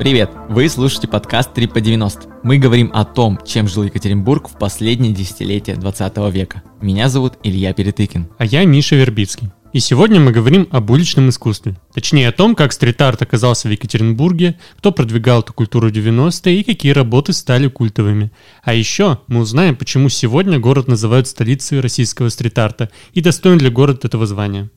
Привет! 0.00 0.30
Вы 0.48 0.66
слушаете 0.70 1.08
подкаст 1.08 1.52
3 1.52 1.66
по 1.66 1.82
90. 1.82 2.40
Мы 2.42 2.56
говорим 2.56 2.90
о 2.94 3.04
том, 3.04 3.38
чем 3.46 3.68
жил 3.68 3.82
Екатеринбург 3.82 4.48
в 4.48 4.56
последние 4.56 5.12
десятилетия 5.12 5.74
20 5.74 6.16
века. 6.32 6.62
Меня 6.80 7.10
зовут 7.10 7.34
Илья 7.42 7.74
Перетыкин. 7.74 8.28
А 8.38 8.46
я 8.46 8.64
Миша 8.64 8.96
Вербицкий. 8.96 9.50
И 9.74 9.78
сегодня 9.78 10.18
мы 10.18 10.32
говорим 10.32 10.66
об 10.70 10.90
уличном 10.90 11.28
искусстве. 11.28 11.76
Точнее 11.92 12.28
о 12.28 12.32
том, 12.32 12.54
как 12.54 12.72
стрит-арт 12.72 13.20
оказался 13.20 13.68
в 13.68 13.72
Екатеринбурге, 13.72 14.58
кто 14.78 14.90
продвигал 14.90 15.40
эту 15.40 15.52
культуру 15.52 15.90
90-е 15.90 16.60
и 16.60 16.64
какие 16.64 16.92
работы 16.92 17.34
стали 17.34 17.68
культовыми. 17.68 18.32
А 18.62 18.72
еще 18.72 19.18
мы 19.26 19.40
узнаем, 19.40 19.76
почему 19.76 20.08
сегодня 20.08 20.58
город 20.58 20.88
называют 20.88 21.28
столицей 21.28 21.80
российского 21.80 22.30
стрит-арта 22.30 22.88
и 23.12 23.20
достоин 23.20 23.58
ли 23.58 23.68
город 23.68 24.06
этого 24.06 24.24
звания. 24.24 24.70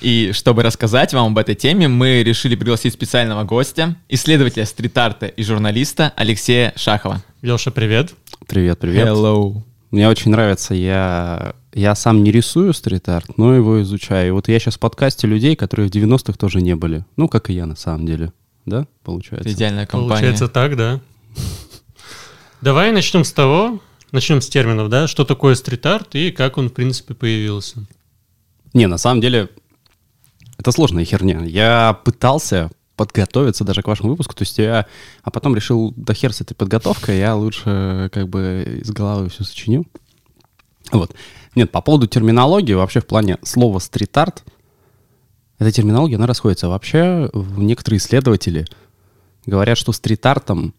И 0.00 0.32
чтобы 0.32 0.62
рассказать 0.62 1.14
вам 1.14 1.32
об 1.32 1.38
этой 1.38 1.54
теме, 1.54 1.88
мы 1.88 2.22
решили 2.22 2.56
пригласить 2.56 2.92
специального 2.92 3.44
гостя, 3.44 3.96
исследователя 4.08 4.66
стрит-арта 4.66 5.26
и 5.26 5.42
журналиста 5.42 6.12
Алексея 6.16 6.72
Шахова. 6.76 7.22
Леша, 7.40 7.70
привет. 7.70 8.14
Привет, 8.46 8.78
привет. 8.78 9.08
Hello. 9.08 9.62
Мне 9.92 10.08
очень 10.08 10.30
нравится, 10.30 10.74
я, 10.74 11.54
я 11.74 11.94
сам 11.94 12.24
не 12.24 12.32
рисую 12.32 12.72
стрит-арт, 12.72 13.36
но 13.36 13.54
его 13.54 13.82
изучаю. 13.82 14.28
И 14.28 14.30
вот 14.30 14.48
я 14.48 14.58
сейчас 14.58 14.76
в 14.76 14.78
подкасте 14.80 15.26
людей, 15.26 15.54
которые 15.54 15.88
в 15.88 15.92
90-х 15.92 16.32
тоже 16.32 16.60
не 16.60 16.74
были. 16.74 17.04
Ну, 17.16 17.28
как 17.28 17.50
и 17.50 17.52
я 17.52 17.66
на 17.66 17.76
самом 17.76 18.06
деле. 18.06 18.32
Да, 18.64 18.86
получается? 19.04 19.48
Это 19.48 19.56
идеальная 19.56 19.86
компания. 19.86 20.08
Получается 20.08 20.48
так, 20.48 20.76
да. 20.76 21.00
Давай 22.62 22.92
начнем 22.92 23.24
с 23.24 23.32
того, 23.32 23.80
начнем 24.12 24.40
с 24.40 24.48
терминов, 24.48 24.88
да, 24.88 25.06
что 25.08 25.24
такое 25.24 25.54
стрит-арт 25.54 26.14
и 26.14 26.30
как 26.30 26.58
он, 26.58 26.70
в 26.70 26.72
принципе, 26.72 27.14
появился. 27.14 27.84
Не, 28.72 28.86
на 28.86 28.98
самом 28.98 29.20
деле, 29.20 29.50
это 30.62 30.70
сложная 30.70 31.04
херня. 31.04 31.42
Я 31.44 31.98
пытался 32.04 32.70
подготовиться 32.96 33.64
даже 33.64 33.82
к 33.82 33.88
вашему 33.88 34.10
выпуску, 34.10 34.34
то 34.34 34.42
есть 34.42 34.58
я, 34.58 34.86
а 35.22 35.30
потом 35.30 35.56
решил, 35.56 35.92
да 35.96 36.14
хер 36.14 36.32
с 36.32 36.40
этой 36.40 36.54
подготовкой, 36.54 37.18
я 37.18 37.34
лучше 37.34 38.08
как 38.12 38.28
бы 38.28 38.80
из 38.82 38.90
головы 38.90 39.28
все 39.28 39.42
сочиню. 39.42 39.84
Вот. 40.92 41.14
Нет, 41.56 41.72
по 41.72 41.80
поводу 41.80 42.06
терминологии, 42.06 42.74
вообще 42.74 43.00
в 43.00 43.06
плане 43.06 43.38
слова 43.42 43.80
стрит-арт, 43.80 44.44
эта 45.58 45.72
терминология, 45.72 46.14
она 46.14 46.26
расходится. 46.26 46.68
Вообще, 46.68 47.28
некоторые 47.56 47.98
исследователи 47.98 48.66
говорят, 49.46 49.78
что 49.78 49.92
стрит-артом 49.92 50.74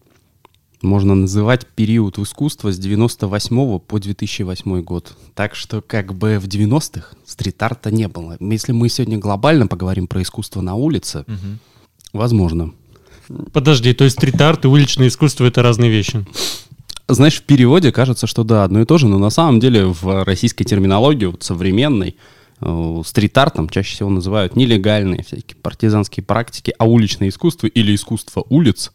можно 0.83 1.15
называть 1.15 1.65
период 1.65 2.19
искусства 2.19 2.71
с 2.71 2.77
98 2.77 3.79
по 3.79 3.99
2008 3.99 4.81
год. 4.81 5.15
Так 5.33 5.55
что 5.55 5.81
как 5.81 6.13
бы 6.13 6.37
в 6.39 6.45
90-х 6.47 7.15
стрит-арта 7.25 7.89
не 7.89 8.07
было. 8.07 8.37
Если 8.39 8.73
мы 8.73 8.89
сегодня 8.89 9.17
глобально 9.17 9.67
поговорим 9.67 10.07
про 10.07 10.21
искусство 10.21 10.61
на 10.61 10.75
улице, 10.75 11.23
Мгм. 11.27 11.59
возможно. 12.11 12.73
Подожди, 13.53 13.93
то 13.93 14.03
есть 14.03 14.17
стрит-арт 14.17 14.65
и 14.65 14.67
уличное 14.67 15.07
искусство— 15.07 15.45
это 15.47 15.63
разные 15.63 15.89
вещи? 15.89 16.25
Знаешь, 17.07 17.39
в 17.39 17.43
переводе 17.43 17.91
кажется, 17.91 18.27
что 18.27 18.43
да, 18.43 18.63
одно 18.65 18.81
и 18.81 18.85
то 18.85 18.97
же, 18.97 19.07
но 19.07 19.17
на 19.17 19.29
самом 19.29 19.59
деле 19.59 19.85
в 19.85 20.23
российской 20.25 20.65
терминологии, 20.65 21.25
вот 21.25 21.43
современной, 21.43 22.17
э, 22.61 23.01
стрит-артом 23.05 23.69
чаще 23.69 23.95
всего 23.95 24.09
называют 24.09 24.55
нелегальные 24.57 25.23
всякие 25.23 25.55
партизанские 25.61 26.23
практики, 26.25 26.73
а 26.77 26.85
уличное 26.85 27.29
искусство 27.29 27.67
или 27.67 27.95
искусство 27.95 28.45
улиц, 28.49 28.91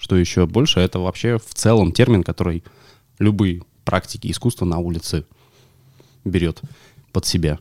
что 0.00 0.16
еще 0.16 0.46
больше, 0.46 0.80
это 0.80 0.98
вообще 0.98 1.38
в 1.38 1.54
целом 1.54 1.92
термин, 1.92 2.22
который 2.24 2.64
любые 3.18 3.62
практики 3.84 4.30
искусства 4.30 4.64
на 4.64 4.78
улице 4.78 5.26
берет 6.24 6.60
под 7.12 7.26
себя. 7.26 7.58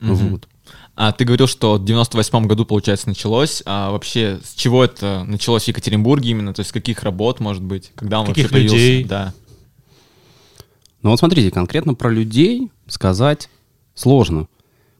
Мгм. 0.00 0.30
Вот. 0.30 0.48
А 0.96 1.12
ты 1.12 1.24
говорил, 1.24 1.46
что 1.46 1.76
в 1.76 1.84
98 1.84 2.46
году, 2.46 2.64
получается, 2.64 3.08
началось. 3.08 3.62
А 3.66 3.90
вообще, 3.90 4.40
с 4.44 4.54
чего 4.54 4.84
это 4.84 5.24
началось 5.24 5.64
в 5.64 5.68
Екатеринбурге 5.68 6.30
именно? 6.30 6.54
То 6.54 6.60
есть 6.60 6.70
с 6.70 6.72
каких 6.72 7.02
работ, 7.02 7.40
может 7.40 7.62
быть? 7.62 7.92
Когда 7.94 8.20
он 8.20 8.26
Каких 8.26 8.44
вообще 8.44 8.54
появился? 8.54 8.76
людей? 8.76 9.04
Да. 9.04 9.34
Ну 11.02 11.10
вот 11.10 11.18
смотрите, 11.18 11.50
конкретно 11.50 11.94
про 11.94 12.10
людей 12.10 12.70
сказать 12.86 13.48
сложно. 13.94 14.48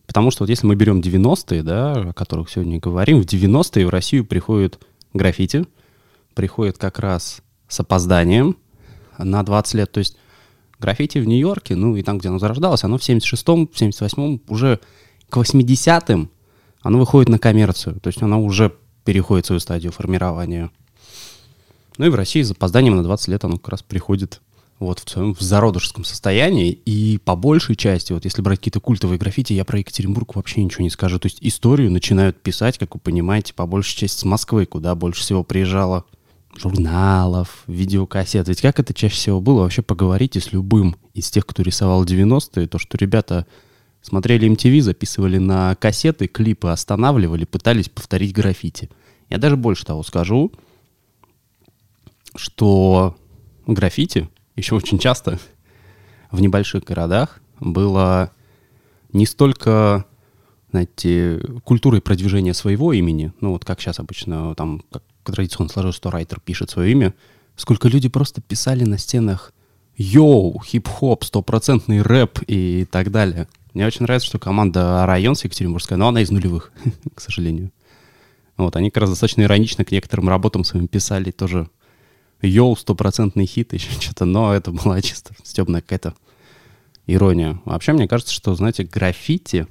Потому 0.07 0.31
что 0.31 0.43
вот 0.43 0.51
если 0.51 0.67
мы 0.67 0.75
берем 0.75 1.01
90-е, 1.01 1.63
да, 1.63 1.93
о 1.93 2.13
которых 2.13 2.51
сегодня 2.51 2.79
говорим, 2.79 3.23
в 3.23 3.27
90-е 3.27 3.87
в 3.87 3.91
Россию 3.91 4.25
приходит 4.25 4.79
граффити, 5.15 5.65
приходит 6.35 6.79
как 6.79 6.99
раз 6.99 7.43
с 7.69 7.81
опозданием 7.81 8.57
на 9.19 9.43
20 9.43 9.75
лет. 9.75 9.93
То 9.93 9.99
есть 9.99 10.17
граффити 10.79 11.19
в 11.19 11.27
Нью-Йорке, 11.27 11.77
ну 11.77 11.97
и 11.97 12.03
там, 12.03 12.19
где 12.19 12.29
оно 12.29 12.39
зарождалось, 12.39 12.85
оно 12.85 12.99
в 12.99 13.01
76-м, 13.01 13.69
в 13.69 13.81
78-м 13.81 14.43
уже 14.49 14.81
к 15.29 15.37
80-м 15.37 16.31
оно 16.83 16.99
выходит 16.99 17.29
на 17.31 17.39
коммерцию. 17.39 17.99
То 18.01 18.09
есть 18.09 18.23
оно 18.23 18.43
уже 18.43 18.75
переходит 19.05 19.47
свою 19.47 19.61
стадию 19.61 19.93
формирования. 19.93 20.71
Ну 21.97 22.07
и 22.07 22.09
в 22.09 22.15
России 22.15 22.43
с 22.43 22.51
опозданием 22.51 22.97
на 22.97 23.03
20 23.03 23.29
лет 23.29 23.45
оно 23.45 23.57
как 23.59 23.71
раз 23.71 23.83
приходит 23.83 24.41
вот 24.81 24.99
в 24.99 25.09
своем 25.09 25.35
в 25.35 25.41
зародышском 25.41 26.05
состоянии. 26.05 26.71
И 26.71 27.19
по 27.25 27.37
большей 27.37 27.77
части, 27.77 28.13
вот 28.13 28.25
если 28.25 28.43
брать 28.43 28.59
какие-то 28.59 28.81
культовые 28.81 29.19
граффити, 29.19 29.53
я 29.53 29.65
про 29.65 29.79
Екатеринбург 29.79 30.35
вообще 30.35 30.63
ничего 30.63 30.83
не 30.83 30.91
скажу. 30.91 31.19
То 31.19 31.27
есть 31.27 31.39
историю 31.41 31.91
начинают 31.91 32.41
писать, 32.41 32.79
как 32.79 32.95
вы 32.95 33.01
понимаете, 33.01 33.55
по 33.55 33.67
большей 33.67 33.97
части 33.97 34.21
с 34.21 34.25
Москвы, 34.25 34.67
куда 34.67 34.95
больше 34.95 35.23
всего 35.23 35.45
приезжало 35.45 36.05
журналов, 36.57 37.65
видеокассет. 37.67 38.49
Ведь 38.49 38.61
как 38.61 38.79
это 38.81 38.95
чаще 38.95 39.15
всего 39.15 39.41
было? 39.41 39.63
Вообще 39.63 39.83
поговорите 39.83 40.41
с 40.41 40.53
любым 40.53 40.97
из 41.13 41.31
тех, 41.31 41.47
кто 41.47 41.63
рисовал 41.63 42.05
90-е, 42.05 42.67
то, 42.67 42.79
что 42.79 42.97
ребята 42.97 43.47
смотрели 44.03 44.49
MTV, 44.51 44.81
записывали 44.81 45.39
на 45.39 45.75
кассеты, 45.77 46.27
клипы 46.27 46.69
останавливали, 46.69 47.45
пытались 47.45 47.89
повторить 47.89 48.35
граффити. 48.35 48.91
Я 49.31 49.39
даже 49.39 49.57
больше 49.57 49.85
того 49.85 50.03
скажу, 50.03 50.53
что 52.37 53.17
граффити 53.67 54.29
еще 54.57 54.75
очень 54.75 54.99
часто 54.99 55.39
в 56.31 56.41
небольших 56.41 56.85
городах 56.85 57.41
было 57.61 58.31
не 59.13 59.27
столько, 59.27 60.05
знаете, 60.71 61.41
культурой 61.65 62.01
продвижения 62.01 62.53
своего 62.53 62.93
имени, 62.93 63.33
ну 63.41 63.53
вот 63.53 63.65
как 63.65 63.81
сейчас 63.81 64.01
обычно 64.01 64.55
там 64.55 64.83
как 64.91 65.03
традиционно 65.33 65.71
сложилось, 65.71 65.97
что 65.97 66.11
райтер 66.11 66.41
пишет 66.41 66.71
свое 66.71 66.93
имя, 66.93 67.15
сколько 67.57 67.89
люди 67.89 68.09
просто 68.09 68.41
писали 68.41 68.85
на 68.85 68.99
стенах 68.99 69.53
«Йоу, 69.97 70.61
хип-хоп, 70.65 71.25
стопроцентный 71.25 72.03
рэп» 72.03 72.41
и 72.47 72.87
так 72.91 73.11
далее. 73.11 73.49
Мне 73.75 73.87
очень 73.87 74.03
нравится, 74.03 74.29
что 74.29 74.39
команда 74.39 75.05
«Район» 75.07 75.35
с 75.37 75.45
Екатеринбургская, 75.45 75.99
но 75.99 76.09
она 76.09 76.21
из 76.21 76.31
нулевых, 76.31 76.73
к 77.15 77.21
сожалению. 77.21 77.71
Вот, 78.57 78.77
они 78.77 78.91
как 78.91 79.03
раз 79.03 79.11
достаточно 79.11 79.43
иронично 79.43 79.85
к 79.85 79.91
некоторым 79.91 80.29
работам 80.29 80.65
своим 80.65 80.87
писали 80.87 81.31
тоже 81.31 81.69
йоу, 82.41 82.77
стопроцентный 82.77 83.47
хит, 83.47 83.73
еще 83.73 83.91
что-то, 84.01 84.25
но 84.25 84.55
это 84.55 84.71
была 84.71 85.01
чисто 85.03 85.35
стебная 85.43 85.81
какая-то 85.81 86.15
ирония. 87.07 87.61
Вообще, 87.65 87.93
мне 87.93 88.09
кажется, 88.09 88.33
что, 88.33 88.55
знаете, 88.55 88.85
граффити, 88.85 89.67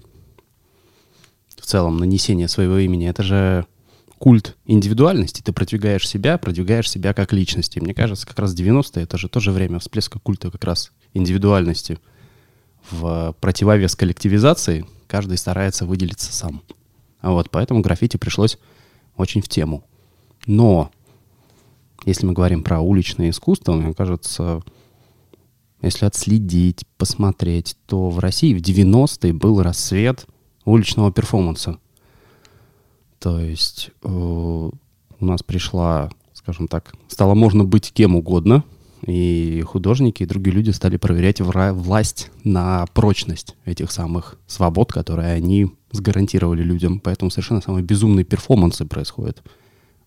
в 1.58 1.66
целом, 1.66 1.98
нанесение 1.98 2.48
своего 2.48 2.78
имени, 2.78 3.08
это 3.08 3.24
же 3.24 3.66
культ 4.24 4.56
индивидуальности. 4.64 5.42
Ты 5.42 5.52
продвигаешь 5.52 6.08
себя, 6.08 6.38
продвигаешь 6.38 6.90
себя 6.90 7.14
как 7.14 7.34
личности. 7.34 7.80
Мне 7.80 7.94
кажется, 7.94 8.26
как 8.26 8.40
раз 8.40 8.56
90-е, 8.56 9.04
это 9.04 9.18
же 9.18 9.28
тоже 9.28 9.52
время 9.52 9.80
всплеска 9.80 10.18
культа 10.18 10.50
как 10.50 10.64
раз 10.64 10.94
индивидуальности. 11.14 12.00
В 12.90 13.36
противовес 13.42 13.98
коллективизации 13.98 14.86
каждый 15.08 15.38
старается 15.38 15.86
выделиться 15.86 16.32
сам. 16.32 16.62
А 17.20 17.32
вот 17.32 17.50
поэтому 17.50 17.82
граффити 17.82 18.16
пришлось 18.16 18.58
очень 19.18 19.42
в 19.42 19.50
тему. 19.50 19.84
Но 20.48 20.90
если 22.06 22.26
мы 22.26 22.32
говорим 22.32 22.64
про 22.64 22.80
уличное 22.80 23.30
искусство, 23.30 23.74
мне 23.74 23.94
кажется, 23.94 24.62
если 25.82 26.06
отследить, 26.06 26.86
посмотреть, 26.96 27.76
то 27.88 28.10
в 28.10 28.20
России 28.20 28.54
в 28.54 28.62
90-е 28.62 29.34
был 29.34 29.62
рассвет 29.62 30.26
уличного 30.64 31.12
перформанса. 31.12 31.78
То 33.24 33.40
есть 33.40 33.90
э, 34.04 34.10
у 34.10 35.26
нас 35.26 35.44
пришла, 35.44 36.10
скажем 36.34 36.68
так, 36.68 36.94
стало 37.08 37.36
можно 37.36 37.64
быть 37.64 37.94
кем 37.94 38.18
угодно, 38.18 38.66
и 39.08 39.64
художники, 39.66 40.24
и 40.24 40.26
другие 40.26 40.54
люди 40.54 40.72
стали 40.72 40.98
проверять 40.98 41.40
вра- 41.40 41.72
власть 41.72 42.32
на 42.44 42.86
прочность 42.94 43.56
этих 43.64 43.94
самых 43.94 44.36
свобод, 44.46 44.92
которые 44.92 45.32
они 45.32 45.72
сгарантировали 45.94 46.64
людям. 46.64 47.00
Поэтому 47.00 47.32
совершенно 47.32 47.62
самые 47.62 47.82
безумные 47.82 48.26
перформансы 48.26 48.86
происходят 48.86 49.42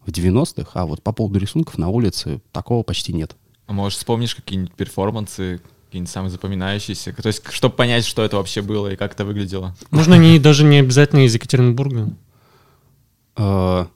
в 0.05 0.11
90-х, 0.11 0.73
а 0.75 0.85
вот 0.85 1.03
по 1.03 1.13
поводу 1.13 1.39
рисунков 1.39 1.79
на 1.79 1.89
улице 1.89 2.43
такого 2.53 2.83
почти 2.83 3.15
нет. 3.15 3.35
А 3.67 3.73
может, 3.73 3.99
вспомнишь 3.99 4.35
какие-нибудь 4.35 4.75
перформансы, 4.75 5.63
какие-нибудь 5.87 6.13
самые 6.13 6.31
запоминающиеся? 6.33 7.15
То 7.15 7.29
есть, 7.29 7.43
чтобы 7.51 7.75
понять, 7.77 8.05
что 8.05 8.23
это 8.23 8.37
вообще 8.37 8.61
было 8.61 8.93
и 8.93 8.97
как 8.97 9.15
это 9.15 9.25
выглядело. 9.25 9.75
Можно 9.91 10.17
не, 10.17 10.39
даже 10.39 10.65
не 10.65 10.81
обязательно 10.81 11.25
из 11.25 11.33
Екатеринбурга. 11.33 12.11
Э, 13.37 13.87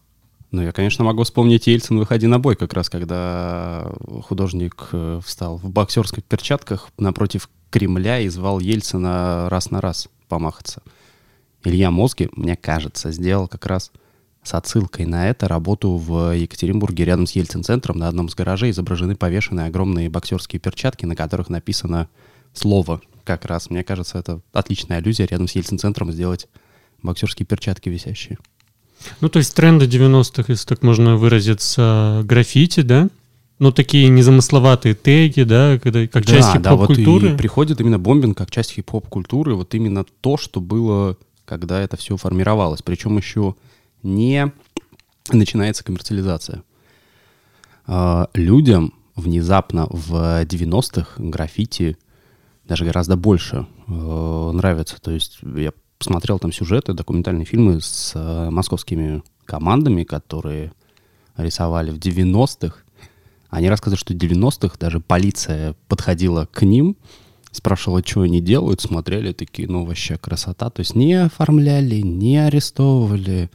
Ну, 0.53 0.63
я, 0.63 0.73
конечно, 0.73 1.05
могу 1.05 1.23
вспомнить 1.23 1.69
Ельцин 1.69 1.99
«Выходи 1.99 2.27
на 2.27 2.41
бой», 2.41 2.57
как 2.57 2.73
раз 2.73 2.91
когда 2.91 3.93
художник 4.25 4.89
э, 4.91 5.21
встал 5.25 5.59
в 5.59 5.71
боксерских 5.71 6.25
перчатках 6.25 6.89
напротив 6.99 7.49
Кремля 7.71 8.19
и 8.19 8.29
звал 8.29 8.59
Ельцина 8.59 9.49
раз 9.49 9.71
на 9.71 9.81
раз 9.81 10.09
помахаться. 10.29 10.83
Илья 11.63 11.93
Мозги, 11.93 12.29
мне 12.35 12.57
кажется, 12.57 13.13
сделал 13.13 13.47
как 13.47 13.67
раз 13.67 13.93
с 14.43 14.55
отсылкой 14.55 15.07
на 15.07 15.29
это 15.29 15.47
работу 15.47 15.97
в 15.97 16.35
Екатеринбурге 16.35 17.05
рядом 17.05 17.27
с 17.29 17.33
Ельцин-центром 17.33 17.99
на 17.99 18.09
одном 18.09 18.27
из 18.27 18.35
гаражей 18.35 18.71
изображены 18.71 19.15
повешенные 19.15 19.67
огромные 19.67 20.11
боксерские 20.11 20.59
перчатки, 20.59 21.05
на 21.05 21.15
которых 21.15 21.49
написано 21.49 22.09
слово 22.55 23.01
как 23.25 23.45
раз. 23.45 23.71
Мне 23.71 23.85
кажется, 23.85 24.19
это 24.19 24.41
отличная 24.53 24.99
аллюзия 24.99 25.27
рядом 25.27 25.47
с 25.47 25.55
Ельцин-центром 25.55 26.11
сделать 26.11 26.49
боксерские 27.03 27.47
перчатки 27.47 27.89
висящие. 27.89 28.39
Ну, 29.21 29.29
то 29.29 29.39
есть 29.39 29.55
тренды 29.55 29.87
90-х, 29.87 30.45
если 30.49 30.67
так 30.67 30.83
можно 30.83 31.17
выразиться, 31.17 32.23
граффити, 32.25 32.81
да? 32.81 33.09
Ну, 33.59 33.73
такие 33.73 34.09
незамысловатые 34.09 34.95
теги, 34.95 35.43
да, 35.43 35.79
когда, 35.79 36.07
как 36.07 36.25
да, 36.25 36.33
часть 36.33 36.61
да, 36.61 36.75
вот 36.75 36.89
хип-хоп-культуры. 36.89 37.35
и 37.35 37.37
приходит 37.37 37.81
именно 37.81 37.99
бомбинг 37.99 38.37
как 38.39 38.51
часть 38.51 38.73
хип-хоп-культуры, 38.73 39.55
вот 39.55 39.75
именно 39.75 40.05
то, 40.23 40.39
что 40.39 40.61
было, 40.61 41.17
когда 41.45 41.81
это 41.81 41.97
все 41.99 42.17
формировалось. 42.17 42.81
Причем 42.83 43.19
еще 43.19 43.55
не 44.03 44.51
начинается 45.31 45.85
коммерциализация. 45.85 46.63
А, 47.87 48.29
Людям 48.35 48.95
внезапно 49.15 49.87
в 49.91 50.43
90-х 50.45 51.13
граффити 51.19 51.99
даже 52.65 52.85
гораздо 52.85 53.17
больше 53.17 53.67
э, 53.89 54.51
нравится. 54.55 55.01
То 55.01 55.11
есть 55.11 55.39
я 55.43 55.73
посмотрел 56.01 56.39
там 56.39 56.51
сюжеты, 56.51 56.95
документальные 56.95 57.45
фильмы 57.45 57.83
с 57.83 58.13
э, 58.15 58.51
московскими 58.51 59.23
командами, 59.45 60.03
которые 60.03 60.73
рисовали 61.37 61.91
в 61.91 61.99
90-х. 61.99 62.79
Они 63.51 63.69
рассказывают, 63.69 64.01
что 64.01 64.15
в 64.15 64.17
90-х 64.17 64.77
даже 64.81 65.01
полиция 65.01 65.77
подходила 65.89 66.47
к 66.47 66.63
ним, 66.63 66.97
спрашивала, 67.53 68.03
что 68.03 68.23
они 68.23 68.41
делают, 68.41 68.81
смотрели 68.81 69.35
такие, 69.35 69.69
ну, 69.69 69.85
вообще 69.85 70.17
красота. 70.17 70.71
То 70.71 70.81
есть 70.81 70.95
не 70.95 71.13
оформляли, 71.13 71.97
не 71.97 72.39
арестовывали, 72.39 73.51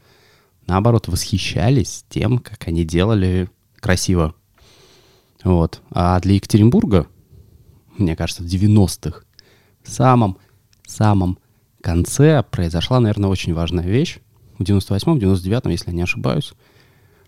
наоборот, 0.68 1.08
восхищались 1.08 2.06
тем, 2.10 2.38
как 2.38 2.68
они 2.68 2.86
делали 2.86 3.50
красиво. 3.80 4.36
Вот. 5.44 5.82
А 5.90 6.20
для 6.20 6.36
Екатеринбурга, 6.36 7.08
мне 7.98 8.16
кажется, 8.16 8.44
в 8.44 8.46
90-х, 8.46 9.24
в 9.82 9.90
самом, 9.90 10.38
самом 10.86 11.40
конце 11.86 12.42
произошла, 12.42 13.00
наверное, 13.00 13.30
очень 13.30 13.54
важная 13.54 13.86
вещь. 13.86 14.18
В 14.58 14.64
98-м, 14.64 15.20
99-м, 15.20 15.72
если 15.72 15.92
я 15.92 15.96
не 15.96 16.02
ошибаюсь, 16.02 16.54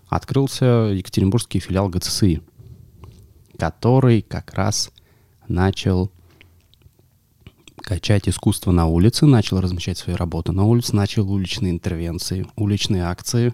открылся 0.07 0.65
Екатеринбургский 0.95 1.59
филиал 1.59 1.89
ГЦСИ, 1.89 2.41
который 3.55 4.23
как 4.23 4.55
раз 4.55 4.91
начал 5.47 6.11
качать 7.83 8.27
искусство 8.27 8.71
на 8.71 8.87
улице, 8.87 9.27
начал 9.27 9.61
размещать 9.61 9.99
свои 9.99 10.15
работы 10.15 10.53
на 10.53 10.65
улице, 10.65 10.95
начал 10.95 11.31
уличные 11.31 11.71
интервенции, 11.71 12.47
уличные 12.55 13.03
акции 13.03 13.53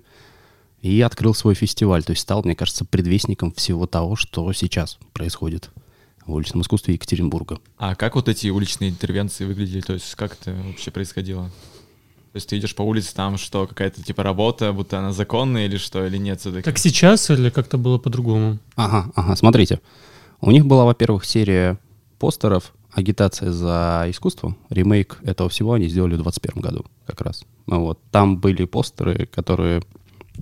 и 0.81 1.01
открыл 1.01 1.33
свой 1.33 1.53
фестиваль. 1.53 2.05
То 2.05 2.11
есть 2.11 2.21
стал, 2.21 2.44
мне 2.44 2.55
кажется, 2.55 2.85
предвестником 2.85 3.51
всего 3.51 3.88
того, 3.88 4.15
что 4.15 4.53
сейчас 4.53 5.00
происходит 5.11 5.69
в 6.25 6.33
уличном 6.33 6.61
искусстве 6.61 6.93
Екатеринбурга. 6.93 7.59
А 7.77 7.95
как 7.95 8.15
вот 8.15 8.29
эти 8.29 8.47
уличные 8.47 8.89
интервенции 8.89 9.45
выглядели? 9.45 9.81
То 9.81 9.93
есть 9.93 10.15
как 10.15 10.37
это 10.39 10.53
вообще 10.53 10.91
происходило? 10.91 11.45
То 12.33 12.37
есть 12.37 12.49
ты 12.49 12.57
идешь 12.57 12.73
по 12.73 12.81
улице, 12.81 13.13
там 13.13 13.37
что, 13.37 13.67
какая-то 13.67 14.01
типа 14.03 14.23
работа, 14.23 14.73
будто 14.73 14.97
она 14.97 15.11
законная 15.11 15.65
или 15.65 15.77
что, 15.77 16.05
или 16.05 16.17
нет 16.17 16.39
все-таки? 16.39 16.63
Как 16.63 16.79
сейчас 16.79 17.29
или 17.29 17.49
как-то 17.49 17.77
было 17.77 17.99
по-другому? 17.99 18.57
Ага, 18.75 19.11
ага, 19.13 19.35
смотрите. 19.35 19.81
У 20.41 20.49
них 20.49 20.65
была, 20.65 20.85
во-первых, 20.85 21.25
серия 21.25 21.77
постеров 22.17 22.73
агитация 22.91 23.51
за 23.51 24.05
искусство, 24.07 24.55
ремейк 24.69 25.19
этого 25.23 25.49
всего 25.49 25.73
они 25.73 25.87
сделали 25.87 26.15
в 26.15 26.23
21 26.23 26.61
году 26.61 26.85
как 27.05 27.21
раз. 27.21 27.45
Ну 27.67 27.81
Вот. 27.81 27.99
Там 28.11 28.37
были 28.37 28.65
постеры, 28.65 29.27
которые, 29.27 29.83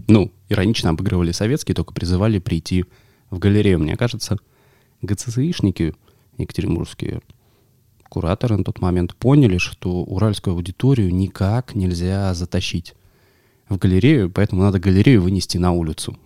ну, 0.07 0.31
иронично 0.47 0.91
обыгрывали 0.91 1.31
советские, 1.31 1.75
только 1.75 1.93
призывали 1.93 2.39
прийти 2.39 2.85
в 3.29 3.39
галерею. 3.39 3.79
Мне 3.79 3.97
кажется, 3.97 4.37
ГЦСИшники 5.01 5.93
екатеринбургские, 6.37 7.21
кураторы 8.09 8.57
на 8.57 8.63
тот 8.63 8.81
момент 8.81 9.15
поняли, 9.15 9.57
что 9.57 10.03
уральскую 10.03 10.55
аудиторию 10.55 11.13
никак 11.13 11.75
нельзя 11.75 12.33
затащить 12.33 12.93
в 13.69 13.77
галерею, 13.77 14.29
поэтому 14.29 14.63
надо 14.63 14.79
галерею 14.79 15.21
вынести 15.21 15.57
на 15.57 15.71
улицу. 15.71 16.17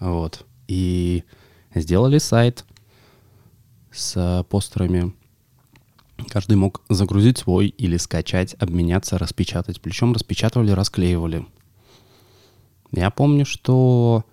Вот. 0.00 0.46
И 0.66 1.24
сделали 1.74 2.18
сайт 2.18 2.64
с 3.90 4.44
постерами 4.48 5.12
Каждый 6.26 6.56
мог 6.56 6.82
загрузить 6.88 7.38
свой 7.38 7.68
или 7.68 7.96
скачать, 7.96 8.54
обменяться, 8.58 9.18
распечатать. 9.18 9.80
Причем 9.80 10.12
распечатывали, 10.12 10.72
расклеивали. 10.72 11.46
Я 12.92 13.10
помню, 13.10 13.46
что 13.46 14.24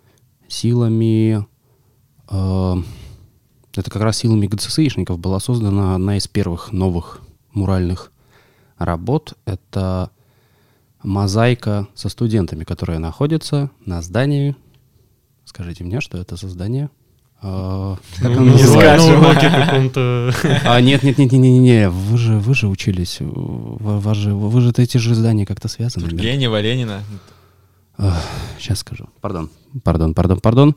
силами... 0.48 1.46
Э, 2.30 2.76
это 3.82 3.92
как 3.92 4.02
раз 4.02 4.18
силами 4.18 4.48
ГЦСИшников 4.48 5.20
была 5.20 5.40
создана 5.40 5.96
одна 5.96 6.18
из 6.18 6.28
первых 6.28 6.72
новых 6.72 7.22
муральных 7.54 8.12
работ. 8.78 9.34
Это 9.46 10.10
мозаика 11.04 11.88
со 11.94 12.10
студентами, 12.10 12.64
которая 12.64 13.00
находится 13.00 13.70
на 13.86 14.02
здании. 14.02 14.56
Скажите 15.46 15.84
мне, 15.84 16.02
что 16.02 16.18
это 16.18 16.36
за 16.36 16.50
здание? 16.50 16.90
А, 17.42 17.98
как 18.18 18.32
Ну, 18.32 18.42
оно 18.42 18.52
не 18.54 18.64
знаю, 18.64 18.98
называется? 18.98 19.66
каком-то. 19.66 20.34
А, 20.66 20.82
нет, 20.82 21.04
нет, 21.04 21.18
нет, 21.18 21.32
нет, 21.32 21.42
нет, 21.42 21.62
нет, 21.62 21.92
вы 21.92 22.18
же, 22.18 22.40
вы 22.40 22.56
же 22.56 22.68
учились, 22.68 23.18
вы, 23.20 24.00
вы 24.00 24.16
же, 24.16 24.34
вы 24.34 24.62
же 24.62 24.72
эти 24.78 24.98
же 24.98 25.14
здания 25.14 25.46
как-то 25.46 25.68
связаны. 25.68 26.08
Тургенева, 26.10 26.60
Ленина. 26.60 27.04
Сейчас 28.60 28.80
скажу. 28.80 29.10
Пардон, 29.22 29.50
пардон, 29.84 30.14
пардон, 30.14 30.40
пардон. 30.40 30.76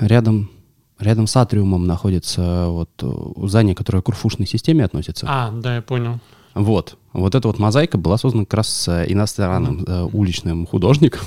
Рядом, 0.00 0.50
рядом 0.98 1.26
с 1.26 1.36
атриумом 1.36 1.86
находится 1.86 2.66
вот 2.68 2.90
э, 3.02 3.46
здание, 3.46 3.74
которое 3.74 4.02
к 4.02 4.08
урфушной 4.08 4.46
системе 4.46 4.84
относится. 4.84 5.26
А, 5.28 5.50
да, 5.50 5.76
я 5.76 5.82
понял. 5.82 6.20
Вот. 6.54 6.96
Вот 7.12 7.34
эта 7.34 7.48
вот 7.48 7.58
мозаика 7.58 7.98
была 7.98 8.16
создана 8.16 8.44
как 8.44 8.54
раз 8.54 8.88
э, 8.88 9.04
иностранным 9.08 9.84
э, 9.86 10.02
уличным 10.04 10.66
художником 10.66 11.20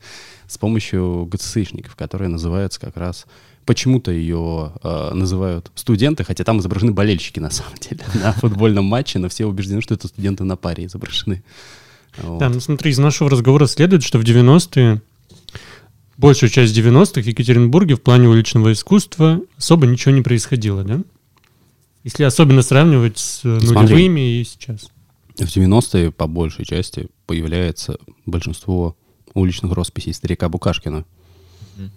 с 0.46 0.58
помощью 0.58 1.26
ГЦСИшников, 1.30 1.96
которые 1.96 2.28
называются 2.28 2.80
как 2.80 2.96
раз... 2.96 3.26
Почему-то 3.64 4.12
ее 4.12 4.74
э, 4.84 5.10
называют 5.12 5.72
студенты, 5.74 6.22
хотя 6.22 6.44
там 6.44 6.60
изображены 6.60 6.92
болельщики 6.92 7.40
на 7.40 7.50
самом 7.50 7.74
деле 7.80 8.04
на 8.14 8.30
футбольном 8.30 8.84
матче, 8.84 9.18
но 9.18 9.28
все 9.28 9.44
убеждены, 9.44 9.82
что 9.82 9.94
это 9.94 10.06
студенты 10.06 10.44
на 10.44 10.54
паре 10.54 10.86
изображены. 10.86 11.42
Вот. 12.18 12.38
Да, 12.38 12.48
ну 12.48 12.60
смотри, 12.60 12.92
из 12.92 12.98
нашего 12.98 13.28
разговора 13.28 13.66
следует, 13.66 14.04
что 14.04 14.20
в 14.20 14.22
90-е, 14.22 15.02
большую 16.16 16.50
часть 16.50 16.76
90-х 16.76 17.22
в 17.22 17.26
Екатеринбурге 17.26 17.96
в 17.96 18.02
плане 18.02 18.28
уличного 18.28 18.72
искусства 18.72 19.40
особо 19.56 19.86
ничего 19.86 20.14
не 20.14 20.22
происходило, 20.22 20.84
да? 20.84 21.02
Если 22.04 22.22
особенно 22.22 22.62
сравнивать 22.62 23.18
с 23.18 23.44
э, 23.44 23.60
Смотри. 23.60 23.94
нулевыми 23.94 24.40
и 24.40 24.44
сейчас. 24.44 24.90
В 25.36 25.40
90-е 25.40 26.12
по 26.12 26.26
большей 26.26 26.64
части 26.64 27.08
появляется 27.26 27.98
большинство 28.24 28.96
уличных 29.34 29.72
росписей 29.72 30.14
старика 30.14 30.48
Букашкина. 30.48 31.04
Мгм. 31.76 31.90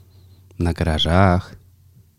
На 0.57 0.73
гаражах, 0.73 1.53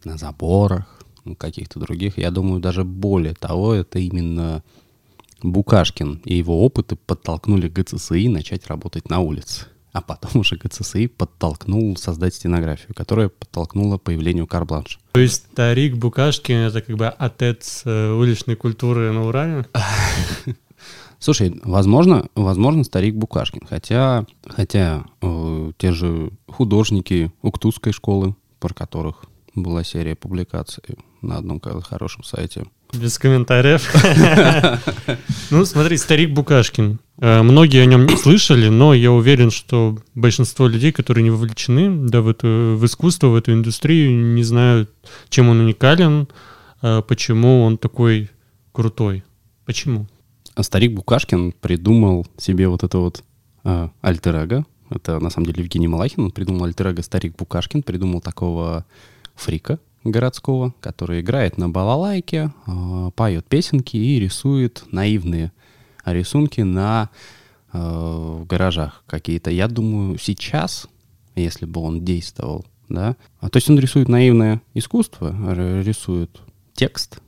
на 0.05 0.17
заборах, 0.17 1.01
ну, 1.25 1.35
каких-то 1.35 1.79
других. 1.79 2.17
Я 2.17 2.31
думаю, 2.31 2.61
даже 2.61 2.85
более 2.85 3.35
того, 3.35 3.75
это 3.75 3.99
именно 3.99 4.63
Букашкин 5.43 6.23
и 6.25 6.37
его 6.37 6.65
опыты 6.65 6.97
подтолкнули 6.97 7.69
ГЦСИ 7.69 8.29
начать 8.29 8.67
работать 8.67 9.09
на 9.11 9.21
улице. 9.21 9.67
А 9.93 10.01
потом 10.01 10.41
уже 10.41 10.57
ГЦСИ 10.57 11.09
подтолкнул 11.09 11.97
создать 11.97 12.35
стенографию, 12.35 12.95
которая 12.95 13.29
подтолкнула 13.29 13.99
появлению 13.99 14.47
карбланша. 14.47 15.01
То 15.13 15.21
есть 15.21 15.47
старик 15.53 15.97
Букашкин— 15.97 16.57
это 16.57 16.81
как 16.81 16.97
бы 16.97 17.09
отец 17.09 17.83
э, 17.85 18.13
уличной 18.13 18.55
культуры 18.55 19.11
на 19.13 19.27
Урале? 19.27 19.67
Слушай, 21.19 21.61
возможно, 21.65 22.29
возможно, 22.35 22.85
старик 22.85 23.15
Букашкин. 23.17 23.67
Хотя, 23.69 24.25
хотя 24.47 25.05
э, 25.21 25.73
те 25.77 25.93
же 25.93 26.31
художники 26.47 27.33
Уктузской 27.43 27.93
школы, 27.93 28.37
про 28.59 28.73
которых 28.73 29.25
была 29.55 29.85
серия 29.85 30.15
публикаций 30.15 30.83
на 31.23 31.39
одном 31.39 31.61
хорошем 31.61 32.25
сайте. 32.25 32.65
Без 32.93 33.19
комментариев. 33.19 33.89
Ну, 35.51 35.65
смотри, 35.65 35.97
старик 35.97 36.31
Букашкин. 36.31 37.01
Э, 37.19 37.43
Многие 37.43 37.83
о 37.83 37.87
нем 37.87 38.07
не 38.07 38.17
слышали, 38.17 38.69
но 38.69 38.95
я 38.95 39.11
уверен, 39.11 39.51
что 39.51 39.99
большинство 40.15 40.69
людей, 40.69 40.93
которые 40.93 41.25
не 41.25 41.31
вовлечены 41.31 42.09
да, 42.09 42.21
в, 42.21 42.29
эту, 42.29 42.77
в 42.79 42.87
искусство, 42.87 43.29
в 43.29 43.35
эту 43.35 43.53
индустрию, 43.53 44.35
не 44.35 44.45
знают, 44.45 44.93
чем 45.29 45.49
он 45.49 45.59
уникален, 45.59 46.29
э, 46.83 47.03
почему 47.03 47.63
он 47.65 47.79
такой 47.79 48.31
крутой. 48.71 49.25
Почему? 49.65 50.07
А 50.55 50.63
старик 50.63 50.93
Букашкин 50.93 51.53
придумал 51.61 52.27
себе 52.37 52.69
вот 52.69 52.85
это 52.85 52.99
вот 52.99 53.25
э, 53.65 53.89
альтер-эго. 54.03 54.65
Это 54.89 55.19
на 55.19 55.31
самом 55.31 55.47
деле 55.47 55.63
Евгений 55.65 55.89
Малахин. 55.89 56.25
Он 56.25 56.31
придумал 56.31 56.65
альтер-эго 56.67 57.03
старик 57.03 57.35
Букашкин, 57.37 57.83
придумал 57.83 58.21
такого 58.21 58.85
фрика 59.41 59.79
городского, 60.05 60.75
который 60.81 61.21
играет 61.21 61.59
на 61.59 61.69
балалайке, 61.69 62.53
э, 62.67 63.11
поет 63.15 63.47
песенки 63.47 63.97
и 63.97 64.21
рисует 64.21 64.85
наивные 64.93 65.53
рисунки 66.05 66.63
на 66.63 67.11
в 67.73 68.47
гаражах 68.47 69.05
какие-то. 69.07 69.51
Я 69.51 69.69
думаю, 69.69 70.19
сейчас, 70.19 70.89
если 71.37 71.67
бы 71.67 71.81
он 71.81 72.05
действовал, 72.05 72.67
да, 72.89 73.17
а, 73.39 73.49
то 73.49 73.59
есть 73.59 73.71
он 73.71 73.79
рисует 73.79 74.09
наивное 74.09 74.61
искусство, 74.75 75.33
рисует 75.83 76.41
текст 76.75 77.21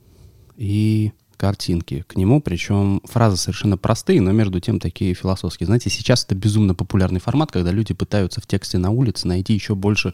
и 0.57 1.13
картинки 1.37 2.05
к 2.07 2.15
нему, 2.15 2.41
причем 2.41 3.01
фразы 3.05 3.37
совершенно 3.37 3.77
простые, 3.77 4.21
но 4.21 4.31
между 4.31 4.59
тем 4.59 4.79
такие 4.79 5.13
философские. 5.13 5.65
Знаете, 5.65 5.89
сейчас 5.89 6.23
это 6.23 6.35
безумно 6.35 6.75
популярный 6.75 7.19
формат, 7.19 7.51
когда 7.51 7.71
люди 7.71 7.93
пытаются 7.93 8.39
в 8.39 8.47
тексте 8.47 8.77
на 8.77 8.91
улице 8.91 9.27
найти 9.27 9.53
еще 9.53 9.75
больше 9.75 10.13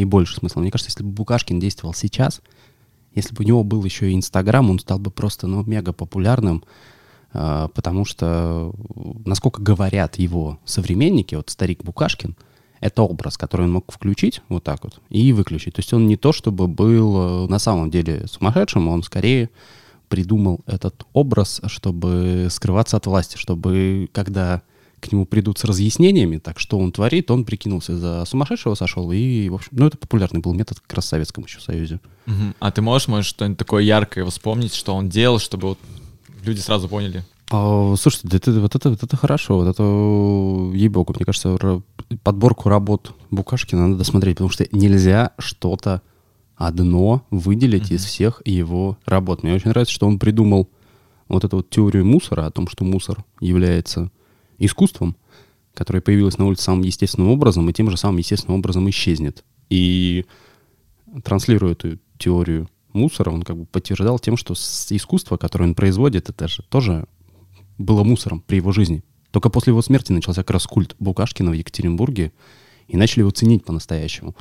и 0.00 0.04
больше 0.04 0.36
смысла. 0.36 0.60
Мне 0.60 0.70
кажется, 0.70 0.90
если 0.90 1.04
бы 1.04 1.10
Букашкин 1.10 1.60
действовал 1.60 1.94
сейчас, 1.94 2.40
если 3.14 3.34
бы 3.34 3.44
у 3.44 3.46
него 3.46 3.64
был 3.64 3.84
еще 3.84 4.10
и 4.10 4.14
Инстаграм, 4.14 4.68
он 4.70 4.78
стал 4.78 4.98
бы 4.98 5.10
просто, 5.10 5.46
ну, 5.46 5.64
мега 5.64 5.92
популярным, 5.92 6.64
э, 7.32 7.68
потому 7.74 8.04
что, 8.04 8.72
насколько 9.24 9.60
говорят 9.60 10.16
его 10.16 10.58
современники, 10.64 11.34
вот 11.34 11.50
старик 11.50 11.82
Букашкин, 11.82 12.36
это 12.80 13.02
образ, 13.02 13.36
который 13.36 13.66
он 13.66 13.72
мог 13.72 13.92
включить 13.92 14.42
вот 14.48 14.64
так 14.64 14.84
вот 14.84 15.00
и 15.10 15.32
выключить. 15.32 15.74
То 15.74 15.80
есть 15.80 15.92
он 15.92 16.06
не 16.06 16.16
то, 16.16 16.32
чтобы 16.32 16.66
был 16.66 17.44
э, 17.44 17.48
на 17.48 17.58
самом 17.58 17.90
деле 17.90 18.26
сумасшедшим, 18.26 18.88
он 18.88 19.02
скорее 19.02 19.50
придумал 20.08 20.60
этот 20.66 21.06
образ, 21.12 21.60
чтобы 21.66 22.48
скрываться 22.50 22.96
от 22.96 23.06
власти, 23.06 23.36
чтобы 23.36 24.08
когда 24.12 24.62
к 25.00 25.10
нему 25.12 25.26
придут 25.26 25.58
с 25.58 25.64
разъяснениями, 25.64 26.38
так 26.38 26.58
что 26.58 26.78
он 26.78 26.92
творит, 26.92 27.30
он 27.30 27.44
прикинулся 27.44 27.96
за 27.96 28.24
сумасшедшего, 28.24 28.74
сошел, 28.74 29.10
и, 29.12 29.48
в 29.48 29.54
общем, 29.54 29.68
ну, 29.72 29.86
это 29.86 29.98
популярный 29.98 30.40
был 30.40 30.54
метод 30.54 30.80
как 30.80 30.94
раз 30.94 31.06
в 31.06 31.08
Советском 31.08 31.44
еще 31.44 31.60
Союзе. 31.60 32.00
Угу. 32.26 32.54
А 32.60 32.70
ты 32.70 32.82
можешь, 32.82 33.08
может, 33.08 33.26
что-нибудь 33.26 33.58
такое 33.58 33.82
яркое 33.82 34.24
вспомнить, 34.26 34.74
что 34.74 34.94
он 34.94 35.08
делал, 35.08 35.38
чтобы 35.38 35.68
вот 35.68 35.78
люди 36.44 36.60
сразу 36.60 36.88
поняли? 36.88 37.24
А, 37.50 37.94
слушайте, 37.96 38.28
да 38.28 38.36
это, 38.36 38.52
вот, 38.60 38.74
это, 38.76 38.90
вот 38.90 39.02
это 39.02 39.16
хорошо, 39.16 39.56
вот 39.56 39.68
это, 39.68 39.82
ей-богу, 40.76 41.14
мне 41.16 41.24
кажется, 41.24 41.82
подборку 42.22 42.68
работ 42.68 43.12
Букашкина 43.30 43.88
надо 43.88 44.04
смотреть, 44.04 44.36
потому 44.36 44.50
что 44.50 44.66
нельзя 44.70 45.32
что-то 45.38 46.02
одно 46.56 47.24
выделить 47.30 47.90
mm-hmm. 47.90 47.94
из 47.94 48.04
всех 48.04 48.42
его 48.44 48.98
работ. 49.06 49.42
Мне 49.42 49.54
очень 49.54 49.70
нравится, 49.70 49.94
что 49.94 50.06
он 50.06 50.18
придумал 50.18 50.68
вот 51.28 51.44
эту 51.44 51.58
вот 51.58 51.70
теорию 51.70 52.04
мусора, 52.04 52.46
о 52.46 52.50
том, 52.50 52.68
что 52.68 52.84
мусор 52.84 53.24
является 53.40 54.10
искусством, 54.60 55.16
которое 55.74 56.00
появилось 56.00 56.38
на 56.38 56.46
улице 56.46 56.62
самым 56.62 56.82
естественным 56.82 57.30
образом 57.30 57.68
и 57.68 57.72
тем 57.72 57.90
же 57.90 57.96
самым 57.96 58.18
естественным 58.18 58.58
образом 58.58 58.88
исчезнет. 58.88 59.44
И 59.68 60.24
транслируя 61.24 61.72
эту 61.72 61.98
теорию 62.18 62.68
мусора, 62.92 63.30
он 63.30 63.42
как 63.42 63.56
бы 63.56 63.66
подтверждал 63.66 64.18
тем, 64.18 64.36
что 64.36 64.54
искусство, 64.54 65.36
которое 65.36 65.64
он 65.64 65.74
производит, 65.74 66.28
это 66.28 66.46
же 66.46 66.62
тоже 66.68 67.06
было 67.78 68.04
мусором 68.04 68.42
при 68.46 68.56
его 68.56 68.70
жизни. 68.70 69.02
Только 69.32 69.48
после 69.48 69.72
его 69.72 69.82
смерти 69.82 70.12
начался 70.12 70.42
как 70.42 70.52
раз 70.52 70.66
культ 70.66 70.94
Букашкина 70.98 71.50
в 71.50 71.54
Екатеринбурге, 71.54 72.32
и 72.88 72.96
начали 72.96 73.20
его 73.20 73.30
ценить 73.30 73.64
по-настоящему 73.64 74.34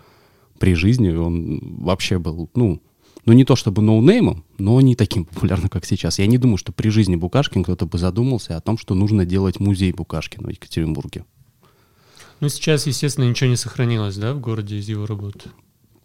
при 0.60 0.76
жизни 0.76 1.10
он 1.10 1.60
вообще 1.80 2.20
был, 2.20 2.50
ну, 2.54 2.82
ну 3.30 3.34
не 3.34 3.46
то 3.46 3.56
чтобы 3.56 3.84
ноунеймом, 3.84 4.44
но 4.58 4.82
не 4.82 4.96
таким 4.96 5.24
популярным, 5.24 5.70
как 5.70 5.86
сейчас. 5.86 6.18
Я 6.18 6.26
не 6.26 6.40
думаю, 6.40 6.58
что 6.58 6.72
при 6.72 6.90
жизни 6.90 7.16
Букашкин 7.16 7.62
кто-то 7.62 7.86
бы 7.86 8.00
задумался 8.00 8.58
о 8.58 8.60
том, 8.60 8.76
что 8.76 8.96
нужно 8.96 9.24
делать 9.24 9.60
музей 9.60 9.92
Букашкина 9.94 10.48
в 10.48 10.50
Екатеринбурге. 10.50 11.26
Ну, 12.40 12.50
сейчас, 12.50 12.88
естественно, 12.88 13.26
ничего 13.26 13.52
не 13.52 13.56
сохранилось, 13.56 14.18
да, 14.18 14.34
в 14.34 14.40
городе 14.40 14.80
из 14.80 14.90
его 14.90 15.06
работы? 15.06 15.52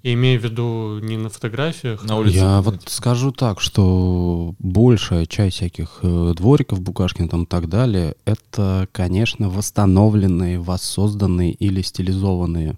Я 0.02 0.12
имею 0.12 0.38
в 0.38 0.44
виду 0.44 0.98
не 0.98 1.16
на 1.16 1.30
фотографиях. 1.30 2.04
На 2.04 2.18
улице. 2.18 2.36
Я 2.36 2.60
вот 2.60 2.82
скажу 2.88 3.32
так, 3.32 3.58
что 3.58 4.54
большая 4.58 5.24
часть 5.24 5.56
всяких 5.56 6.00
э, 6.02 6.34
двориков 6.36 6.82
Букашкина 6.82 7.30
там 7.30 7.44
и 7.44 7.46
так 7.46 7.70
далее, 7.70 8.16
это, 8.26 8.86
конечно, 8.92 9.48
восстановленные, 9.48 10.60
воссозданные 10.60 11.52
или 11.52 11.80
стилизованные 11.80 12.76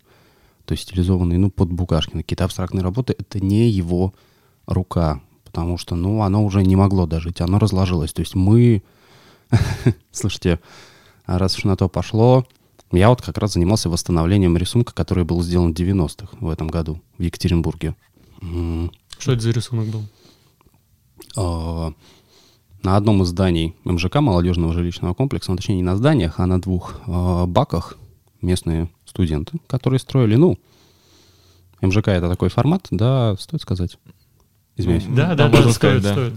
то 0.66 0.72
есть 0.72 0.82
стилизованный, 0.82 1.38
ну, 1.38 1.48
под 1.48 1.70
Букашкина. 1.70 2.22
Какие-то 2.22 2.44
абстрактные 2.44 2.82
работы— 2.82 3.14
это 3.18 3.38
не 3.38 3.70
его 3.70 4.12
рука, 4.66 5.20
потому 5.44 5.78
что, 5.78 5.94
ну, 5.96 6.22
оно 6.22 6.44
уже 6.44 6.62
не 6.62 6.76
могло 6.76 7.06
дожить, 7.06 7.40
оно 7.40 7.58
разложилось. 7.58 8.12
То 8.12 8.20
есть 8.20 8.34
мы... 8.34 8.82
Слушайте, 10.12 10.60
раз 11.26 11.56
уж 11.56 11.64
на 11.64 11.76
то 11.76 11.88
пошло, 11.88 12.46
я 12.92 13.08
вот 13.08 13.22
как 13.22 13.38
раз 13.38 13.54
занимался 13.54 13.90
восстановлением 13.90 14.56
рисунка, 14.56 14.94
который 14.94 15.24
был 15.24 15.42
сделан 15.42 15.72
в 15.72 15.76
90-х 15.76 16.36
в 16.40 16.48
этом 16.48 16.68
году 16.68 17.00
в 17.18 17.22
Екатеринбурге. 17.22 17.94
Что 19.18 19.32
это 19.32 19.40
за 19.40 19.50
рисунок 19.50 19.88
был? 19.88 20.02
А, 21.36 21.92
на 22.82 22.96
одном 22.96 23.22
из 23.22 23.28
зданий 23.28 23.74
МЖК, 23.84 24.16
молодежного 24.16 24.72
жилищного 24.72 25.14
комплекса, 25.14 25.50
ну, 25.50 25.56
точнее 25.56 25.76
не 25.76 25.82
на 25.82 25.96
зданиях, 25.96 26.38
а 26.38 26.46
на 26.46 26.60
двух 26.60 27.00
а, 27.06 27.46
баках 27.46 27.96
местные 28.42 28.88
студенты, 29.04 29.58
которые 29.66 29.98
строили, 29.98 30.36
ну, 30.36 30.58
МЖК 31.80 32.08
это 32.08 32.28
такой 32.28 32.48
формат, 32.48 32.86
да, 32.90 33.36
стоит 33.38 33.62
сказать. 33.62 33.98
Извиняюсь. 34.76 35.04
Да, 35.08 35.34
да, 35.34 35.48
да, 35.48 35.70
стоит, 35.72 36.02
да. 36.02 36.12
стоит. 36.12 36.34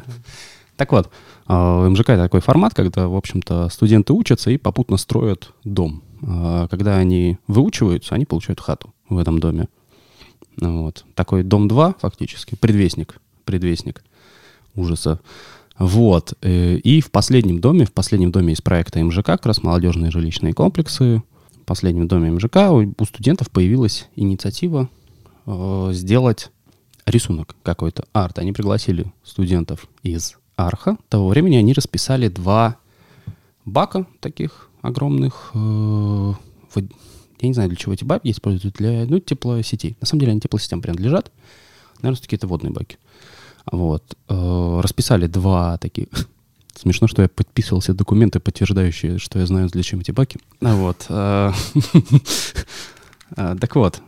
Так 0.76 0.92
вот, 0.92 1.10
а, 1.46 1.88
МЖК 1.90 2.12
это 2.12 2.24
такой 2.24 2.42
формат, 2.42 2.74
когда, 2.74 3.08
в 3.08 3.16
общем-то, 3.16 3.70
студенты 3.70 4.14
учатся 4.14 4.50
и 4.52 4.58
попутно 4.58 4.98
строят 4.98 5.54
дом. 5.64 6.04
А, 6.22 6.68
когда 6.68 6.98
они 6.98 7.38
выучиваются, 7.48 8.16
они 8.16 8.26
получают 8.26 8.62
хату 8.62 8.94
в 9.10 9.18
этом 9.18 9.40
доме. 9.40 9.68
Вот. 10.58 11.06
Такой 11.16 11.44
дом 11.44 11.68
2, 11.68 11.96
фактически, 12.00 12.56
предвестник, 12.56 13.20
предвестник 13.46 14.04
ужаса. 14.76 15.20
Вот. 15.78 16.34
Э, 16.42 16.76
и 16.76 17.00
в 17.00 17.12
последнем 17.12 17.60
доме, 17.60 17.86
в 17.86 17.94
последнем 17.94 18.32
доме 18.32 18.54
из 18.54 18.62
проекта 18.62 19.04
МЖК, 19.04 19.26
как 19.26 19.46
раз 19.46 19.64
молодежные 19.64 20.12
жилищные 20.12 20.54
комплексы, 20.54 21.22
последнем 21.70 22.08
доме 22.08 22.32
МЖК 22.32 22.72
у 22.72 23.06
студентов 23.06 23.52
появилась 23.52 24.10
инициатива 24.16 24.90
э, 25.46 25.90
сделать 25.94 26.50
рисунок 27.10 27.56
какой-то, 27.64 28.06
арт. 28.14 28.40
Они 28.40 28.52
пригласили 28.52 29.12
студентов 29.24 29.88
из 30.04 30.38
Арха. 30.56 30.98
Того 31.10 31.30
времени 31.30 31.56
они 31.56 31.74
расписали 31.74 32.28
два 32.28 32.78
бака 33.66 34.06
таких 34.20 34.70
огромных. 34.82 35.52
Э, 35.54 36.34
я 36.76 37.48
не 37.48 37.54
знаю, 37.54 37.70
для 37.70 37.78
чего 37.78 37.94
эти 37.94 38.04
баки 38.04 38.32
используют. 38.32 38.76
Для 38.76 39.06
ну, 39.06 39.20
теплосетей. 39.20 39.96
На 40.02 40.08
самом 40.08 40.20
деле 40.22 40.32
они 40.32 40.42
теплосетям 40.42 40.82
принадлежат. 40.82 41.32
Наверное, 42.02 42.22
какие-то 42.22 42.48
водные 42.48 42.72
баки. 42.72 42.98
Вот. 43.72 44.04
Э, 44.28 44.80
расписали 44.82 45.28
два 45.28 45.78
таких 45.78 46.08
Смешно, 46.76 47.08
что 47.08 47.22
я 47.22 47.30
подписывал 47.30 47.82
все 47.82 47.94
документы, 47.94 48.40
подтверждающие, 48.40 49.18
что 49.18 49.40
я 49.40 49.46
знаю, 49.46 49.68
для 49.68 49.84
чем 49.84 50.00
эти 50.00 50.12
баки. 50.12 50.40
А 50.62 50.76
вот. 50.76 51.06
Э, 51.10 51.52
так 53.36 53.76
вот, 53.76 54.02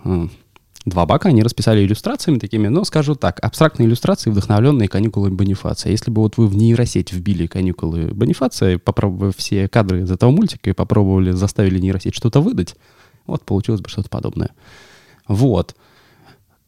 два 0.85 1.05
бака 1.05 1.29
они 1.29 1.43
расписали 1.43 1.85
иллюстрациями 1.85 2.39
такими, 2.39 2.67
но 2.67 2.83
скажу 2.83 3.15
так, 3.15 3.39
абстрактные 3.39 3.87
иллюстрации, 3.87 4.29
вдохновленные 4.29 4.87
каникулами 4.87 5.35
Бонифация. 5.35 5.91
Если 5.91 6.11
бы 6.11 6.21
вот 6.21 6.37
вы 6.37 6.47
в 6.47 6.55
нейросеть 6.55 7.13
вбили 7.13 7.47
каникулы 7.47 8.11
Бонифация, 8.13 8.77
попробовали 8.77 9.33
все 9.35 9.67
кадры 9.67 10.01
из 10.01 10.11
этого 10.11 10.31
мультика 10.31 10.69
и 10.69 10.73
попробовали, 10.73 11.31
заставили 11.31 11.79
нейросеть 11.79 12.15
что-то 12.15 12.41
выдать, 12.41 12.75
вот 13.27 13.43
получилось 13.43 13.81
бы 13.81 13.89
что-то 13.89 14.09
подобное. 14.09 14.51
Вот. 15.27 15.75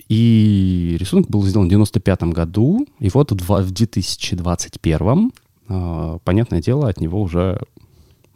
И 0.10 0.96
рисунок 1.00 1.28
был 1.30 1.44
сделан 1.44 1.68
в 1.68 1.70
95 1.70 2.24
году, 2.24 2.86
и 3.00 3.10
вот 3.10 3.32
в 3.32 3.72
2021 3.72 5.32
а, 5.70 6.18
понятное 6.24 6.62
дело, 6.62 6.90
от 6.90 7.00
него 7.00 7.22
уже 7.22 7.62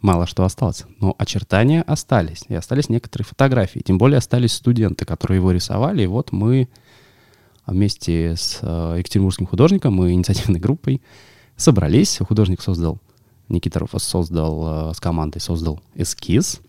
мало 0.00 0.26
что 0.26 0.44
осталось. 0.44 0.84
Но 1.00 1.14
очертания 1.18 1.82
остались. 1.82 2.44
И 2.48 2.54
остались 2.54 2.88
некоторые 2.88 3.26
фотографии. 3.26 3.80
Тем 3.80 3.98
более 3.98 4.18
остались 4.18 4.52
студенты, 4.52 5.04
которые 5.04 5.36
его 5.36 5.50
рисовали. 5.50 6.02
И 6.02 6.06
вот 6.06 6.32
мы 6.32 6.68
вместе 7.66 8.34
с 8.36 8.60
а, 8.62 8.96
екатеринбургским 8.96 9.46
художником 9.46 10.02
и 10.04 10.12
инициативной 10.12 10.60
группой 10.60 11.02
собрались. 11.56 12.18
Художник 12.18 12.60
создал, 12.60 12.98
Никита 13.48 13.78
Руфас 13.78 14.04
создал 14.04 14.64
а, 14.64 14.94
с 14.94 15.00
командой 15.00 15.40
создал 15.40 15.80
эскиз 15.94 16.60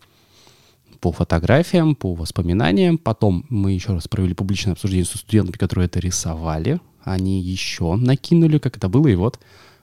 по 0.99 1.11
фотографиям, 1.11 1.95
по 1.95 2.13
воспоминаниям. 2.13 2.97
Потом 2.97 3.45
мы 3.49 3.71
еще 3.71 3.93
раз 3.93 4.07
провели 4.07 4.33
публичное 4.33 4.73
обсуждение 4.73 5.05
со 5.05 5.17
студентами, 5.17 5.55
которые 5.55 5.85
это 5.85 5.99
рисовали. 5.99 6.79
Они 7.03 7.41
еще 7.41 7.95
накинули, 7.95 8.57
как 8.57 8.77
это 8.77 8.89
было, 8.89 9.07
и 9.07 9.15
вот 9.15 9.39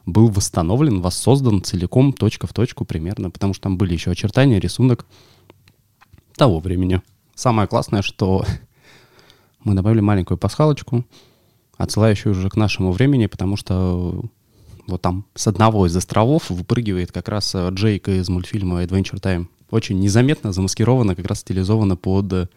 был 0.06 0.28
восстановлен, 0.28 1.00
воссоздан 1.02 1.62
целиком, 1.62 2.12
точка 2.12 2.46
в 2.46 2.52
точку 2.52 2.84
примерно, 2.84 3.30
потому 3.30 3.52
что 3.52 3.64
там 3.64 3.76
были 3.76 3.92
еще 3.92 4.12
очертания, 4.12 4.60
рисунок 4.60 5.04
того 6.36 6.60
времени. 6.60 7.02
Самое 7.34 7.68
классное, 7.68 8.02
что 8.02 8.46
мы 9.64 9.74
добавили 9.74 10.00
маленькую 10.00 10.38
пасхалочку, 10.38 11.04
отсылающую 11.76 12.32
уже 12.32 12.48
к 12.48 12.56
нашему 12.56 12.92
времени, 12.92 13.26
потому 13.26 13.56
что 13.56 14.24
вот 14.86 15.02
там 15.02 15.26
с 15.34 15.48
одного 15.48 15.86
из 15.86 15.96
островов 15.96 16.48
выпрыгивает 16.48 17.10
как 17.10 17.28
раз 17.28 17.54
э, 17.56 17.68
Джейк 17.72 18.08
из 18.08 18.28
мультфильма 18.28 18.84
Adventure 18.84 19.20
Time. 19.20 19.48
Очень 19.70 19.98
незаметно, 19.98 20.52
замаскировано, 20.52 21.16
как 21.16 21.26
раз 21.26 21.40
стилизовано 21.40 21.96
под 21.96 22.50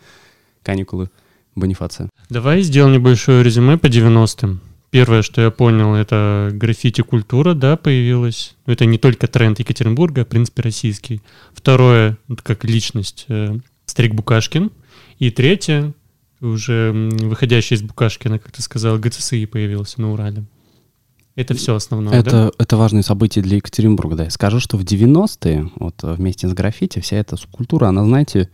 каникулы 0.61 1.09
Бонифация. 1.55 2.09
Давай 2.29 2.61
сделаем 2.61 2.93
небольшое 2.93 3.43
резюме 3.43 3.79
по 3.79 3.87
90-м. 3.87 4.61
Первое, 4.89 5.21
что 5.21 5.41
я 5.41 5.51
понял, 5.51 5.95
это 5.95 6.49
граффити-культура, 6.53 7.53
да, 7.53 7.77
появилась. 7.77 8.55
Это 8.65 8.85
не 8.85 8.97
только 8.97 9.27
тренд 9.27 9.59
Екатеринбурга, 9.59 10.21
а, 10.21 10.25
в 10.25 10.27
принципе, 10.27 10.61
российский. 10.61 11.21
Второе, 11.53 12.17
как 12.43 12.63
личность, 12.63 13.25
э, 13.27 13.57
Стрик 13.85 14.13
Букашкин. 14.13 14.71
И 15.19 15.31
третье, 15.31 15.93
уже 16.41 16.91
выходящий 17.21 17.75
из 17.75 17.81
Букашкина, 17.81 18.39
как 18.39 18.51
ты 18.51 18.61
сказал, 18.61 18.97
ГЦСИ 18.97 19.45
появился 19.45 20.01
на 20.01 20.13
Урале. 20.13 20.45
Это 21.35 21.53
все 21.53 21.75
основное, 21.75 22.19
это, 22.19 22.31
да? 22.31 22.51
Это 22.57 22.75
важные 22.75 23.03
события 23.03 23.41
для 23.41 23.57
Екатеринбурга, 23.57 24.15
да. 24.15 24.23
Я 24.25 24.29
скажу, 24.29 24.59
что 24.59 24.77
в 24.77 24.83
90-е, 24.83 25.71
вот 25.75 25.95
вместе 26.03 26.49
с 26.49 26.53
граффити, 26.53 26.99
вся 26.99 27.17
эта 27.17 27.37
скульптура, 27.37 27.87
она, 27.87 28.03
знаете, 28.03 28.49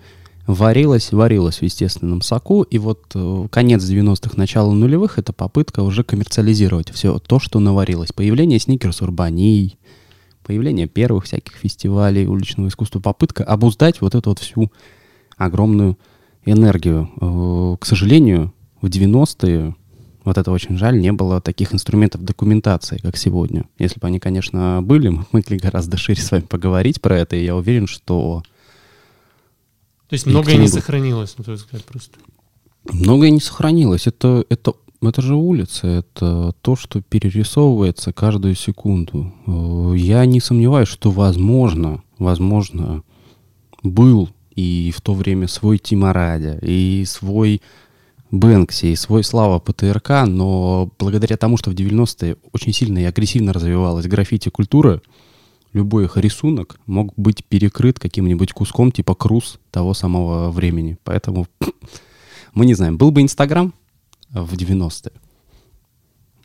варилась, 0.47 1.11
варилась 1.11 1.57
в 1.57 1.61
естественном 1.63 2.21
соку, 2.21 2.63
и 2.63 2.77
вот 2.77 3.03
э, 3.15 3.47
конец 3.49 3.83
90-х, 3.83 4.33
начало 4.35 4.71
нулевых— 4.73 5.17
это 5.19 5.33
попытка 5.33 5.81
уже 5.81 6.03
коммерциализировать 6.03 6.91
все 6.91 7.17
то, 7.19 7.39
что 7.39 7.59
наварилось. 7.59 8.11
Появление 8.11 8.59
сникерс 8.59 9.01
урбаний, 9.01 9.79
появление 10.43 10.87
первых 10.87 11.25
всяких 11.25 11.55
фестивалей 11.55 12.27
уличного 12.27 12.67
искусства, 12.67 12.99
попытка 12.99 13.43
обуздать 13.43 14.01
вот 14.01 14.13
эту 14.13 14.29
вот 14.29 14.39
всю 14.39 14.71
огромную 15.37 15.97
энергию. 16.45 17.09
Э, 17.19 17.77
к 17.79 17.85
сожалению, 17.85 18.53
в 18.81 18.87
90-е, 18.87 19.75
вот 20.23 20.37
это 20.37 20.51
очень 20.51 20.77
жаль, 20.77 20.99
не 20.99 21.11
было 21.11 21.41
таких 21.41 21.73
инструментов 21.73 22.23
документации, 22.23 22.97
как 22.97 23.17
сегодня. 23.17 23.65
Если 23.79 23.99
бы 23.99 24.07
они, 24.07 24.19
конечно, 24.19 24.81
были, 24.83 25.09
мы 25.09 25.25
могли 25.31 25.57
гораздо 25.57 25.97
шире 25.97 26.21
с 26.21 26.29
вами 26.29 26.43
поговорить 26.43 27.01
про 27.01 27.17
это, 27.17 27.35
и 27.35 27.45
я 27.45 27.55
уверен, 27.55 27.87
что 27.87 28.43
то 30.07 30.13
есть 30.13 30.25
многое 30.25 30.57
не 30.57 30.67
сохранилось, 30.67 31.37
на 31.37 31.43
твой 31.43 31.55
взгляд, 31.55 31.83
просто? 31.83 32.19
Многое 32.91 33.31
не 33.31 33.39
сохранилось. 33.39 34.05
Это, 34.07 34.45
это, 34.49 34.73
это 35.01 35.21
же 35.21 35.35
улица, 35.35 35.87
это 35.87 36.53
то, 36.61 36.75
что 36.75 37.01
перерисовывается 37.01 38.13
каждую 38.13 38.55
секунду. 38.55 39.33
Э, 39.47 39.93
я 39.97 40.25
не 40.25 40.39
сомневаюсь, 40.39 40.87
что 40.87 41.09
возможно, 41.09 42.03
возможно, 42.19 43.03
был 43.81 44.29
и 44.55 44.93
в 44.95 45.01
то 45.01 45.13
время 45.13 45.47
свой 45.47 45.79
Тимарадя, 45.79 46.59
и 46.61 47.03
свой 47.05 47.61
Бэнкси, 48.31 48.87
и 48.87 48.95
свой 48.95 49.23
Слава 49.23 49.59
ПТРК, 49.59 50.25
но 50.27 50.91
благодаря 50.97 51.37
тому, 51.37 51.57
что 51.57 51.71
в 51.71 51.73
90-е 51.73 52.37
очень 52.51 52.73
сильно 52.73 52.99
и 52.99 53.03
агрессивно 53.03 53.53
развивалась 53.53 54.07
граффити-культура, 54.07 55.01
любой 55.75 56.05
их 56.05 56.15
рисунок 56.15 56.79
мог 56.85 57.13
быть 57.17 57.43
перекрыт 57.45 57.99
каким-нибудь 57.99 58.53
куском 58.53 58.93
типа 58.93 59.13
круз 59.13 59.59
того 59.71 59.93
самого 59.93 60.49
времени. 60.49 60.97
Поэтому 61.03 61.47
мы 62.53 62.65
не 62.65 62.73
знаем. 62.73 62.97
Был 62.97 63.11
бы 63.11 63.21
Инстаграм 63.21 63.73
в 64.29 64.53
90-е, 64.53 65.11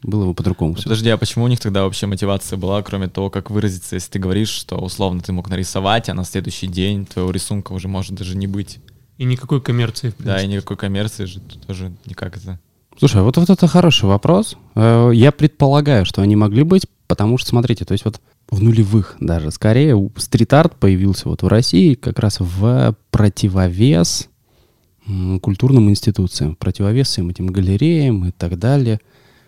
было 0.02 0.26
бы 0.26 0.34
по-другому 0.34 0.74
все. 0.74 0.84
Подожди, 0.84 1.08
а 1.10 1.16
почему 1.16 1.44
у 1.44 1.48
них 1.48 1.60
тогда 1.60 1.84
вообще 1.84 2.06
мотивация 2.06 2.56
была, 2.56 2.82
кроме 2.82 3.08
того, 3.08 3.30
как 3.30 3.50
выразиться, 3.50 3.94
если 3.94 4.10
ты 4.10 4.18
говоришь, 4.18 4.48
что 4.48 4.76
условно 4.78 5.20
ты 5.20 5.32
мог 5.32 5.48
нарисовать, 5.48 6.08
а 6.08 6.14
на 6.14 6.24
следующий 6.24 6.66
день 6.66 7.06
твоего 7.06 7.30
рисунка 7.30 7.72
уже 7.72 7.86
может 7.86 8.14
даже 8.14 8.36
не 8.36 8.48
быть? 8.48 8.80
И 9.16 9.24
никакой 9.24 9.60
коммерции. 9.60 10.12
Да, 10.18 10.42
и 10.42 10.48
никакой 10.48 10.76
коммерции 10.76 11.26
же 11.26 11.40
тоже 11.66 11.92
никак 12.04 12.36
это... 12.36 12.58
Слушай, 13.00 13.22
вот, 13.22 13.38
вот 13.38 13.48
это 13.48 13.66
хороший 13.66 14.04
вопрос. 14.04 14.58
Э, 14.74 15.10
я 15.14 15.32
предполагаю, 15.32 16.04
что 16.04 16.20
они 16.20 16.36
могли 16.36 16.64
быть, 16.64 16.86
потому 17.06 17.38
что, 17.38 17.48
смотрите, 17.48 17.86
то 17.86 17.92
есть 17.92 18.04
вот 18.04 18.20
в 18.50 18.62
нулевых 18.62 19.16
даже. 19.20 19.50
Скорее, 19.50 20.10
стрит-арт 20.16 20.76
появился 20.76 21.30
вот 21.30 21.42
в 21.42 21.48
России 21.48 21.94
как 21.94 22.18
раз 22.18 22.40
в 22.40 22.94
противовес 23.10 24.28
культурным 25.40 25.88
институциям, 25.88 26.56
противовес 26.56 27.08
всем 27.08 27.30
этим 27.30 27.46
галереям 27.46 28.26
и 28.26 28.32
так 28.32 28.58
далее, 28.58 29.00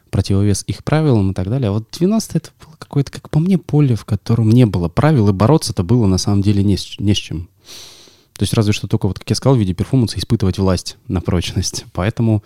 противовес 0.08 0.64
их 0.66 0.82
правилам 0.82 1.32
и 1.32 1.34
так 1.34 1.50
далее. 1.50 1.68
А 1.68 1.72
вот 1.72 1.88
90 1.92 2.38
это 2.38 2.48
было 2.64 2.74
какое-то, 2.78 3.12
как 3.12 3.28
по 3.28 3.38
мне, 3.38 3.58
поле, 3.58 3.96
в 3.96 4.06
котором 4.06 4.48
не 4.48 4.64
было 4.64 4.88
правил, 4.88 5.28
и 5.28 5.32
бороться-то 5.32 5.82
было 5.82 6.06
на 6.06 6.16
самом 6.16 6.40
деле 6.40 6.64
не 6.64 6.78
с, 6.78 6.98
не 6.98 7.12
с 7.12 7.18
чем. 7.18 7.50
То 8.32 8.44
есть 8.44 8.54
разве 8.54 8.72
что 8.72 8.88
только, 8.88 9.08
вот 9.08 9.18
как 9.18 9.28
я 9.28 9.36
сказал, 9.36 9.56
в 9.56 9.58
виде 9.58 9.74
перформанса 9.74 10.18
испытывать 10.18 10.56
власть 10.56 10.96
на 11.06 11.20
прочность. 11.20 11.84
Поэтому 11.92 12.42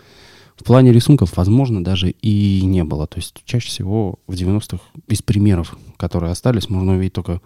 в 0.57 0.65
плане 0.65 0.93
рисунков, 0.93 1.37
возможно, 1.37 1.85
даже 1.85 2.11
и 2.11 2.63
не 2.65 2.83
было. 2.83 3.07
То 3.07 3.19
есть 3.19 3.43
чаще 3.45 3.69
всего 3.69 4.19
в 4.27 4.33
90-х 4.33 4.83
из 5.07 5.23
примеров, 5.23 5.77
которые 5.97 6.33
остались, 6.33 6.71
можно 6.71 6.95
увидеть 6.95 7.13
только 7.13 7.41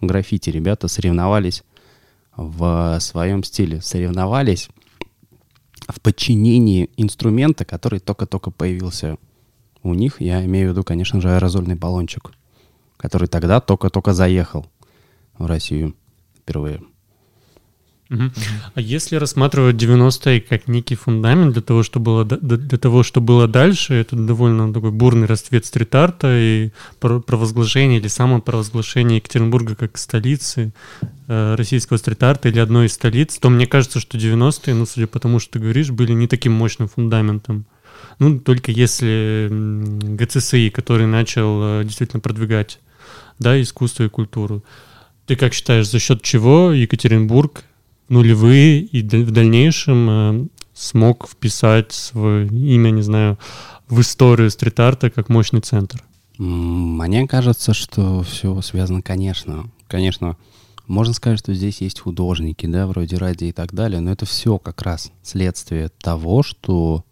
граффити. 0.00 0.50
Ребята 0.50 0.88
соревновались 0.88 1.62
в 2.36 2.98
своем 3.00 3.44
стиле. 3.44 3.80
Соревновались 3.80 4.68
в 5.88 6.00
подчинении 6.00 6.90
инструмента, 6.96 7.64
который 7.64 8.00
только-только 8.00 8.50
появился 8.50 9.16
у 9.82 9.94
них. 9.94 10.20
Я 10.20 10.44
имею 10.44 10.68
в 10.68 10.72
виду, 10.72 10.82
конечно 10.82 11.20
же, 11.20 11.30
аэрозольный 11.30 11.76
баллончик, 11.76 12.32
который 12.96 13.28
тогда 13.28 13.60
только-только 13.60 14.12
заехал 14.12 14.66
в 15.38 15.46
Россию 15.46 15.94
впервые. 16.38 16.82
Угу. 18.08 18.22
А 18.74 18.80
если 18.80 19.16
рассматривать 19.16 19.76
90-е 19.76 20.40
как 20.40 20.68
некий 20.68 20.94
фундамент 20.94 21.54
для 21.54 21.62
того, 21.62 21.82
что 21.82 21.98
было, 21.98 22.24
для 22.24 22.78
того, 22.78 23.02
что 23.02 23.20
было 23.20 23.48
дальше, 23.48 23.94
это 23.94 24.14
довольно 24.14 24.72
такой 24.72 24.92
бурный 24.92 25.26
расцвет 25.26 25.66
стрит-арта 25.66 26.28
и 26.38 26.70
провозглашение 27.00 27.98
или 27.98 28.06
самопровозглашение 28.06 29.16
Екатеринбурга 29.16 29.74
как 29.74 29.98
столицы 29.98 30.72
э, 31.26 31.54
российского 31.56 31.96
стрит-арта 31.96 32.48
или 32.48 32.60
одной 32.60 32.86
из 32.86 32.92
столиц, 32.92 33.38
то 33.38 33.50
мне 33.50 33.66
кажется, 33.66 33.98
что 33.98 34.16
90-е, 34.16 34.74
ну, 34.74 34.86
судя 34.86 35.08
по 35.08 35.18
тому, 35.18 35.40
что 35.40 35.54
ты 35.54 35.58
говоришь, 35.58 35.90
были 35.90 36.12
не 36.12 36.28
таким 36.28 36.52
мощным 36.52 36.88
фундаментом. 36.88 37.66
Ну, 38.20 38.38
только 38.38 38.70
если 38.70 39.48
ГЦСИ, 39.50 40.70
который 40.70 41.06
начал 41.06 41.80
э, 41.80 41.84
действительно 41.84 42.20
продвигать 42.20 42.78
да, 43.38 43.60
искусство 43.60 44.04
и 44.04 44.08
культуру. 44.08 44.62
Ты 45.26 45.34
как 45.34 45.54
считаешь, 45.54 45.88
за 45.88 45.98
счет 45.98 46.22
чего 46.22 46.70
Екатеринбург 46.72 47.64
нулевые 48.08 48.80
и 48.80 49.02
в 49.02 49.30
дальнейшем 49.30 50.10
э, 50.10 50.46
смог 50.74 51.28
вписать 51.28 51.92
свое 51.92 52.46
имя, 52.46 52.90
не 52.90 53.02
знаю, 53.02 53.38
в 53.88 54.00
историю 54.00 54.50
стрит-арта 54.50 55.10
как 55.10 55.28
мощный 55.28 55.60
центр? 55.60 56.02
Мне 56.38 57.26
кажется, 57.26 57.72
что 57.72 58.22
все 58.22 58.60
связано, 58.60 59.00
конечно, 59.00 59.70
конечно, 59.88 60.36
можно 60.86 61.14
сказать, 61.14 61.38
что 61.38 61.54
здесь 61.54 61.80
есть 61.80 62.00
художники, 62.00 62.66
да, 62.66 62.86
вроде 62.86 63.16
ради 63.16 63.44
и 63.44 63.52
так 63.52 63.72
далее, 63.72 64.00
но 64.00 64.12
это 64.12 64.26
все 64.26 64.58
как 64.58 64.82
раз 64.82 65.10
следствие 65.22 65.88
того, 65.88 66.42
что 66.42 67.04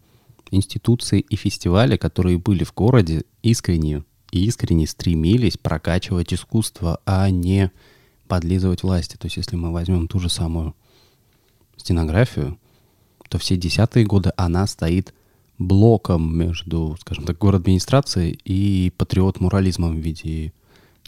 институции 0.51 1.19
и 1.19 1.35
фестивали, 1.35 1.97
которые 1.97 2.37
были 2.37 2.63
в 2.63 2.73
городе, 2.73 3.23
искренне 3.41 4.03
и 4.31 4.45
искренне 4.45 4.87
стремились 4.87 5.57
прокачивать 5.57 6.33
искусство, 6.33 6.99
а 7.05 7.29
не 7.29 7.71
подлизывать 8.27 8.83
власти. 8.83 9.17
То 9.17 9.25
есть 9.25 9.37
если 9.37 9.55
мы 9.55 9.71
возьмем 9.71 10.07
ту 10.07 10.19
же 10.19 10.29
самую 10.29 10.75
стенографию, 11.77 12.57
то 13.29 13.37
все 13.37 13.57
десятые 13.57 14.05
годы 14.05 14.31
она 14.37 14.67
стоит 14.67 15.13
блоком 15.57 16.37
между, 16.37 16.97
скажем 16.99 17.25
так, 17.25 17.37
город 17.37 17.61
администрацией 17.61 18.39
и 18.43 18.91
патриот-мурализмом 18.97 19.95
в 19.95 19.99
виде 19.99 20.53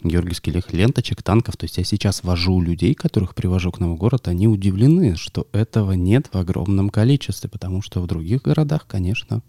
георгиевских 0.02 0.72
ленточек, 0.72 1.22
танков. 1.22 1.56
То 1.56 1.64
есть 1.64 1.76
я 1.76 1.84
сейчас 1.84 2.22
вожу 2.22 2.60
людей, 2.60 2.94
которых 2.94 3.34
привожу 3.34 3.72
к 3.72 3.80
нам 3.80 3.94
в 3.94 3.98
город, 3.98 4.28
они 4.28 4.48
удивлены, 4.48 5.16
что 5.16 5.48
этого 5.52 5.92
нет 5.92 6.28
в 6.32 6.36
огромном 6.36 6.90
количестве, 6.90 7.50
потому 7.50 7.82
что 7.82 8.00
в 8.00 8.06
других 8.06 8.42
городах, 8.42 8.86
конечно, 8.86 9.42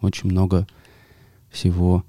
очень 0.00 0.30
много 0.30 0.66
всего 1.50 2.04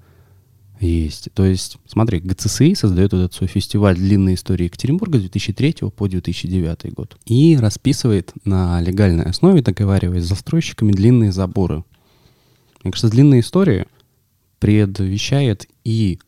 есть. 0.86 1.28
То 1.34 1.44
есть, 1.44 1.78
смотри, 1.86 2.20
ГЦСИ 2.20 2.74
создает 2.74 3.12
вот 3.12 3.18
этот 3.18 3.34
свой 3.34 3.48
фестиваль 3.48 3.96
длинной 3.96 4.34
истории 4.34 4.64
Екатеринбурга 4.64 5.18
с 5.18 5.22
2003 5.22 5.90
по 5.96 6.08
2009 6.08 6.92
год. 6.94 7.16
И 7.26 7.56
расписывает 7.56 8.32
на 8.44 8.80
легальной 8.80 9.24
основе, 9.24 9.62
договариваясь 9.62 10.24
с 10.24 10.28
застройщиками, 10.28 10.92
длинные 10.92 11.32
заборы. 11.32 11.84
Мне 12.82 12.92
кажется, 12.92 13.10
длинная 13.10 13.40
история 13.40 13.86
предвещает 14.58 15.68
и 15.84 16.18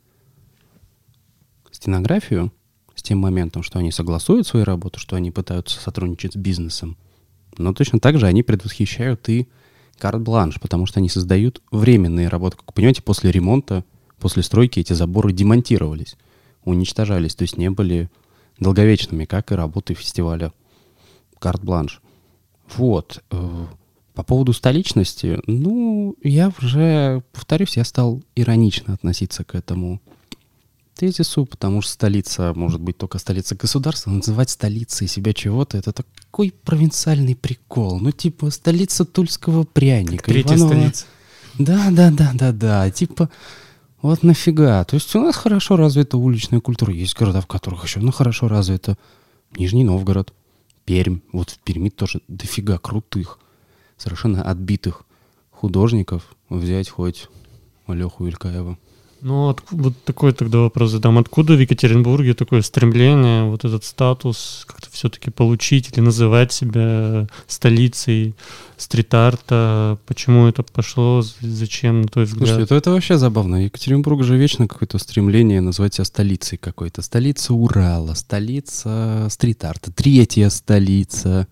стенографию 1.71 2.53
с 2.95 3.03
тем 3.03 3.19
моментом, 3.19 3.63
что 3.63 3.79
они 3.79 3.93
согласуют 3.93 4.47
свою 4.47 4.65
работу, 4.65 4.99
что 4.99 5.17
они 5.17 5.31
пытаются 5.31 5.81
сотрудничать 5.81 6.35
с 6.35 6.37
бизнесом, 6.37 6.97
но 7.59 7.73
точно 7.73 8.01
так 8.01 8.19
же 8.19 8.27
они 8.27 8.43
предвосхищают 8.43 9.29
и 9.29 9.49
карт-бланш, 9.99 10.61
потому 10.61 10.87
что 10.87 11.01
они 11.01 11.09
создают 11.09 11.63
временные 11.71 12.29
работы. 12.29 12.57
Как 12.57 12.69
вы 12.69 12.73
понимаете, 12.75 13.03
после 13.03 13.31
ремонта 13.31 13.85
после 14.25 14.43
стройки 14.43 14.81
эти 14.81 14.95
заборы 14.95 15.35
демонтировались, 15.35 16.17
уничтожались, 16.65 17.35
то 17.35 17.43
есть 17.43 17.59
не 17.59 17.69
были 17.69 18.09
долговечными, 18.59 19.27
как 19.27 19.53
и 19.53 19.55
работы 19.55 19.93
фестиваля 19.93 20.51
«Карт-бланш». 21.39 22.01
Вот. 22.75 23.23
Э, 23.31 23.67
по 24.15 24.23
поводу 24.23 24.55
столичности, 24.55 25.41
ну, 25.47 26.17
я 26.23 26.51
уже, 26.63 27.23
повторюсь, 27.35 27.77
я 27.77 27.85
стал 27.85 28.23
иронично 28.35 28.95
относиться 28.95 29.45
к 29.45 29.55
этому 29.55 30.01
тезису, 30.95 31.45
потому 31.45 31.83
что 31.83 31.93
столица 31.93 32.55
может 32.55 32.81
быть 32.81 32.97
только 32.97 33.19
столица 33.19 33.55
государства, 33.57 34.09
называть 34.09 34.49
столицей 34.49 35.07
себя 35.07 35.35
чего-то, 35.35 35.77
это 35.77 35.93
такой 35.93 36.55
провинциальный 36.65 37.37
прикол. 37.37 38.01
Ну, 38.01 38.11
типа, 38.11 38.49
столица 38.49 39.05
тульского 39.05 39.65
пряника. 39.65 40.25
Третья 40.25 40.57
Иванова... 40.57 40.71
столица. 40.71 41.05
Да, 41.59 41.91
да, 41.91 42.11
да, 42.11 42.33
да, 42.33 42.53
да. 42.53 42.91
Типа, 42.91 43.29
вот 44.05 44.23
нафига. 44.23 44.85
То 44.85 44.97
есть 44.97 45.17
у 45.17 45.21
нас 45.23 45.35
хорошо 45.35 45.77
развита 45.77 46.19
уличная 46.19 46.61
культура. 46.61 46.93
Есть 46.93 47.19
города, 47.19 47.41
в 47.41 47.47
которых 47.47 47.85
еще 47.85 48.01
она 48.01 48.13
хорошо 48.13 48.49
развита. 48.49 48.99
Нижний 49.57 49.83
Новгород, 49.83 50.35
Пермь. 50.85 51.21
Вот 51.33 51.49
в 51.49 51.59
Перми 51.61 51.89
тоже 51.89 52.21
дофига 52.29 52.77
крутых, 52.77 53.39
совершенно 53.97 54.43
отбитых 54.43 55.05
художников. 55.51 56.37
Взять 56.51 56.91
хоть 56.91 57.29
Леху 57.89 58.27
Илькаева. 58.27 58.77
Ну, 59.25 59.49
от, 59.49 59.63
вот 59.71 59.95
такой 60.05 60.35
тогда 60.35 60.59
вопрос 60.59 60.91
задам. 60.91 61.17
Откуда 61.17 61.55
в 61.55 61.59
Екатеринбурге 61.59 62.35
такое 62.35 62.61
стремление, 62.61 63.45
вот 63.45 63.65
этот 63.65 63.83
статус 63.83 64.67
как-то 64.67 64.91
все-таки 64.93 65.31
получить 65.31 65.91
или 65.91 66.01
называть 66.01 66.53
себя 66.53 67.27
столицей 67.47 68.35
стрит-арта? 68.77 69.97
Почему 70.05 70.47
это 70.47 70.63
пошло? 70.63 71.23
Зачем, 71.41 72.03
на 72.03 72.09
твой 72.09 72.27
взгляд? 72.27 72.49
Слушай, 72.49 72.65
это, 72.65 72.75
это 72.75 72.91
вообще 72.91 73.17
забавно. 73.17 73.65
Екатеринбург 73.65 74.23
же 74.25 74.37
вечно 74.37 74.69
какое-то 74.69 74.99
стремление 74.99 75.63
назвать 75.63 75.95
себя 75.95 76.05
столицей 76.05 76.59
какой-то. 76.59 77.01
Столица 77.01 77.55
Урала, 77.55 78.13
столица 78.13 79.29
стрит-арта, 79.31 79.91
третья 79.91 80.51
столица. 80.51 81.49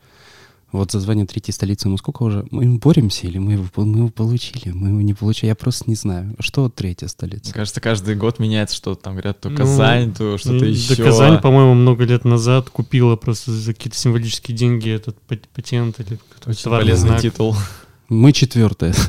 Вот 0.72 0.90
за 0.90 1.00
звание 1.00 1.26
третьей 1.26 1.52
столицы 1.52 1.88
мы 1.90 1.98
сколько 1.98 2.22
уже? 2.22 2.46
Мы 2.50 2.78
боремся 2.78 3.26
или 3.26 3.36
мы 3.36 3.52
его, 3.52 3.66
мы 3.76 3.98
его 3.98 4.08
получили? 4.08 4.70
Мы 4.72 4.88
его 4.88 5.02
не 5.02 5.12
получили. 5.12 5.48
Я 5.48 5.54
просто 5.54 5.84
не 5.86 5.94
знаю. 5.94 6.34
Что 6.38 6.70
третья 6.70 7.08
столица? 7.08 7.44
Мне 7.44 7.52
кажется, 7.52 7.80
каждый 7.82 8.14
год 8.14 8.38
меняется 8.38 8.74
что-то. 8.74 9.02
Там 9.02 9.12
говорят, 9.12 9.38
то 9.38 9.50
ну, 9.50 9.56
Казань, 9.56 10.14
то 10.14 10.38
что-то 10.38 10.60
да 10.60 10.66
еще. 10.66 11.04
Казань, 11.04 11.42
по-моему, 11.42 11.74
много 11.74 12.04
лет 12.04 12.24
назад 12.24 12.70
купила 12.70 13.16
просто 13.16 13.52
за 13.52 13.74
какие-то 13.74 13.98
символические 13.98 14.56
деньги 14.56 14.90
этот 14.90 15.18
патент 15.52 16.00
или 16.00 16.18
какой-то 16.38 16.70
полезный 16.70 17.08
знак. 17.10 17.20
титул. 17.20 17.54
Мы 18.08 18.32
четвертые. 18.32 18.94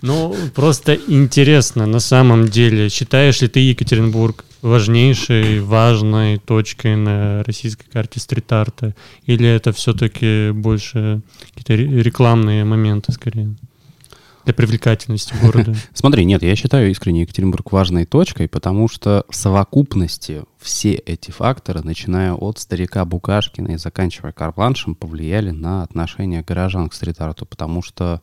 Ну, 0.00 0.36
просто 0.54 0.94
интересно, 1.08 1.84
на 1.84 1.98
самом 1.98 2.46
деле, 2.46 2.88
считаешь 2.88 3.40
ли 3.40 3.48
ты 3.48 3.58
Екатеринбург 3.58 4.44
важнейшей, 4.62 5.60
важной 5.60 6.38
точкой 6.38 6.96
на 6.96 7.42
российской 7.44 7.88
карте 7.88 8.20
стрит-арта? 8.20 8.94
Или 9.24 9.48
это 9.48 9.72
все-таки 9.72 10.50
больше 10.52 11.22
какие-то 11.54 11.74
рекламные 11.74 12.64
моменты 12.64 13.12
скорее? 13.12 13.54
для 14.44 14.54
привлекательности 14.54 15.34
города? 15.42 15.74
Смотри, 15.92 16.24
нет, 16.24 16.42
я 16.42 16.56
считаю 16.56 16.90
искренне 16.90 17.22
Екатеринбург 17.22 17.70
важной 17.70 18.06
точкой, 18.06 18.48
потому 18.48 18.88
что 18.88 19.26
в 19.28 19.36
совокупности 19.36 20.44
все 20.58 20.94
эти 20.94 21.30
факторы, 21.30 21.82
начиная 21.82 22.32
от 22.32 22.58
старика 22.58 23.04
Букашкина 23.04 23.72
и 23.72 23.76
заканчивая 23.76 24.32
Карпланшем, 24.32 24.94
повлияли 24.94 25.50
на 25.50 25.82
отношение 25.82 26.40
горожан 26.40 26.88
к 26.88 26.94
стрит-арту, 26.94 27.44
потому 27.44 27.82
что 27.82 28.22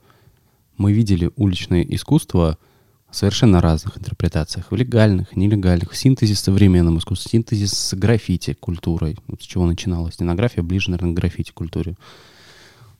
мы 0.78 0.94
видели 0.94 1.30
уличное 1.36 1.84
искусство— 1.84 2.58
совершенно 3.16 3.62
разных 3.62 3.98
интерпретациях, 3.98 4.72
в 4.72 4.76
легальных, 4.76 5.36
нелегальных, 5.36 5.92
в 5.92 5.98
синтезе 5.98 6.36
с 6.36 6.42
современным 6.42 6.98
искусством, 6.98 7.32
синтезе 7.32 7.68
с 7.68 7.94
граффити 7.94 8.54
культурой, 8.54 9.18
вот 9.28 9.42
с 9.42 9.46
чего 9.46 9.66
начиналась 9.66 10.16
стенография, 10.16 10.64
ближе, 10.64 10.92
наверное, 10.92 11.14
к 11.14 11.16
граффити 11.16 11.52
культуре, 11.52 11.96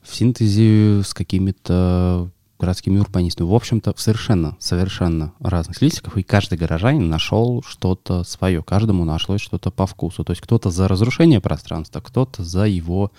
в 0.02 0.14
синтезе 0.14 1.02
с 1.02 1.12
какими-то 1.12 2.30
городскими 2.58 2.98
урбанистами. 2.98 3.46
В 3.46 3.54
общем-то, 3.54 3.92
в 3.92 4.00
совершенно, 4.00 4.56
совершенно 4.58 5.32
разных 5.40 5.76
стилистиках, 5.76 6.16
и 6.16 6.22
каждый 6.22 6.58
горожанин 6.58 7.08
нашел 7.08 7.62
что-то 7.66 8.24
свое, 8.24 8.62
каждому 8.62 9.04
нашлось 9.04 9.40
что-то 9.40 9.70
по 9.70 9.86
вкусу. 9.86 10.24
То 10.24 10.32
есть 10.32 10.40
кто-то 10.40 10.70
за 10.70 10.88
разрушение 10.88 11.40
пространства, 11.40 12.00
кто-то 12.00 12.44
за 12.44 12.64
его 12.64 13.12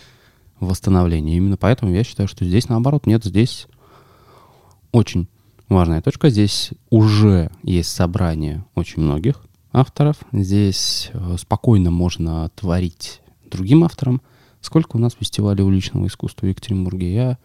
восстановление. 0.60 1.38
Именно 1.38 1.58
поэтому 1.58 1.94
я 1.94 2.04
считаю, 2.04 2.28
что 2.28 2.46
здесь, 2.46 2.68
наоборот, 2.68 3.06
нет, 3.06 3.24
здесь 3.24 3.68
очень 4.92 5.28
важная 5.70 6.02
точка. 6.02 6.30
Здесь 6.30 6.72
уже 6.90 7.52
есть 7.64 7.90
собрание 7.90 8.66
очень 8.76 9.02
многих 9.02 9.44
авторов. 9.72 10.18
Здесь 10.32 11.10
э, 11.14 11.36
спокойно 11.38 11.92
можно 11.92 12.50
творить 12.56 13.22
другим 13.46 13.84
авторам. 13.84 14.22
Сколько 14.62 14.98
у 14.98 15.00
нас 15.00 15.14
фестивалей 15.14 15.64
уличного 15.64 16.08
искусства 16.08 16.46
в 16.46 16.50
Екатеринбурге, 16.50 17.14
я 17.14 17.38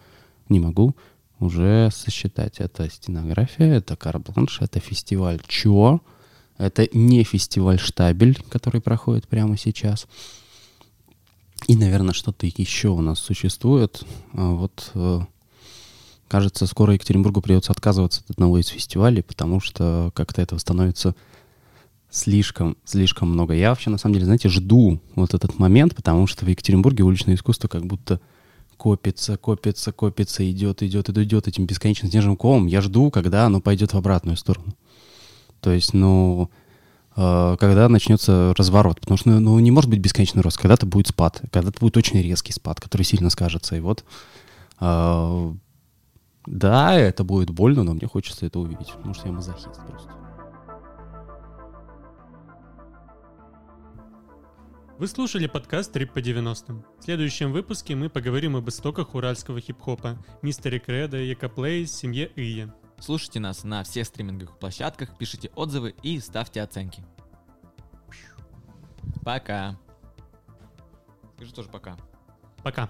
не 0.49 0.59
могу 0.59 0.95
уже 1.39 1.89
сосчитать. 1.93 2.59
Это 2.59 2.89
стенография, 2.89 3.75
это 3.75 3.95
карбланш, 3.95 4.61
это 4.61 4.79
фестиваль 4.79 5.39
ЧО, 5.47 6.01
это 6.57 6.87
не 6.93 7.23
фестиваль 7.23 7.79
Штабель, 7.79 8.41
который 8.49 8.81
проходит 8.81 9.27
прямо 9.27 9.57
сейчас. 9.57 10.07
И, 11.67 11.75
наверное, 11.75 12.13
что-то 12.13 12.45
еще 12.45 12.89
у 12.89 13.01
нас 13.01 13.19
существует. 13.19 14.03
А 14.33 14.51
вот 14.51 14.91
э, 14.95 15.21
Кажется, 16.33 16.65
скоро 16.65 16.93
Екатеринбургу 16.93 17.41
придется 17.41 17.71
отказываться 17.71 18.21
от 18.21 18.31
одного 18.31 18.57
из 18.57 18.65
фестивалей, 18.65 19.21
потому 19.21 19.59
что 19.59 20.09
как-то 20.15 20.41
этого 20.41 20.57
становится 20.57 21.13
слишком, 22.09 22.75
слишком 22.85 23.29
много. 23.29 23.53
Я 23.53 23.69
вообще, 23.69 23.91
на 23.91 23.99
самом 23.99 24.15
деле, 24.15 24.25
знаете, 24.25 24.49
жду 24.49 24.99
вот 25.13 25.35
этот 25.35 25.59
момент, 25.59 25.95
потому 25.95 26.25
что 26.25 26.43
в 26.43 26.47
Екатеринбурге 26.47 27.03
уличное 27.03 27.35
искусство 27.35 27.67
как 27.67 27.85
будто 27.85 28.19
копится, 28.77 29.37
копится, 29.37 29.91
копится, 29.91 30.49
идет, 30.49 30.81
идет, 30.81 31.07
идет, 31.07 31.23
идет 31.23 31.47
этим 31.47 31.67
бесконечным 31.67 32.09
снежным 32.09 32.35
комом. 32.35 32.65
Я 32.65 32.81
жду, 32.81 33.11
когда 33.11 33.45
оно 33.45 33.61
пойдет 33.61 33.93
в 33.93 33.97
обратную 33.97 34.35
сторону. 34.35 34.73
То 35.61 35.69
есть, 35.69 35.93
ну, 35.93 36.49
э, 37.15 37.57
когда 37.59 37.87
начнется 37.89 38.55
разворот, 38.57 39.01
потому 39.01 39.19
что, 39.19 39.29
ну, 39.29 39.59
не 39.59 39.69
может 39.69 39.87
быть 39.87 39.99
бесконечный 39.99 40.41
рост, 40.41 40.57
когда-то 40.57 40.87
будет 40.87 41.09
спад, 41.09 41.43
когда-то 41.51 41.79
будет 41.79 41.95
очень 41.95 42.19
резкий 42.23 42.53
спад, 42.53 42.81
который 42.81 43.03
сильно 43.03 43.29
скажется, 43.29 43.75
и 43.75 43.81
вот 43.81 44.03
э, 44.79 45.53
да, 46.45 46.93
это 46.95 47.23
будет 47.23 47.49
больно, 47.51 47.83
но 47.83 47.93
мне 47.93 48.07
хочется 48.07 48.45
это 48.45 48.59
увидеть, 48.59 48.91
потому 48.93 49.13
что 49.13 49.27
я 49.27 49.33
мазохист 49.33 49.85
просто. 49.87 50.11
Вы 54.99 55.07
слушали 55.07 55.47
подкаст 55.47 55.91
«Трип 55.91 56.13
по 56.13 56.19
90-м». 56.19 56.85
В 56.99 57.03
следующем 57.03 57.51
выпуске 57.51 57.95
мы 57.95 58.09
поговорим 58.09 58.55
об 58.55 58.69
истоках 58.69 59.15
уральского 59.15 59.59
хип-хопа, 59.59 60.17
мистере 60.41 60.79
Кредо, 60.79 61.17
Якоплей, 61.17 61.87
семье 61.87 62.31
Ия. 62.35 62.73
Слушайте 62.99 63.39
нас 63.39 63.63
на 63.63 63.83
всех 63.83 64.07
стриминговых 64.07 64.57
площадках, 64.59 65.17
пишите 65.17 65.49
отзывы 65.55 65.95
и 66.03 66.19
ставьте 66.19 66.61
оценки. 66.61 67.03
Пока. 69.25 69.77
Скажи 71.35 71.53
тоже 71.53 71.69
пока. 71.69 71.97
Пока. 72.63 72.89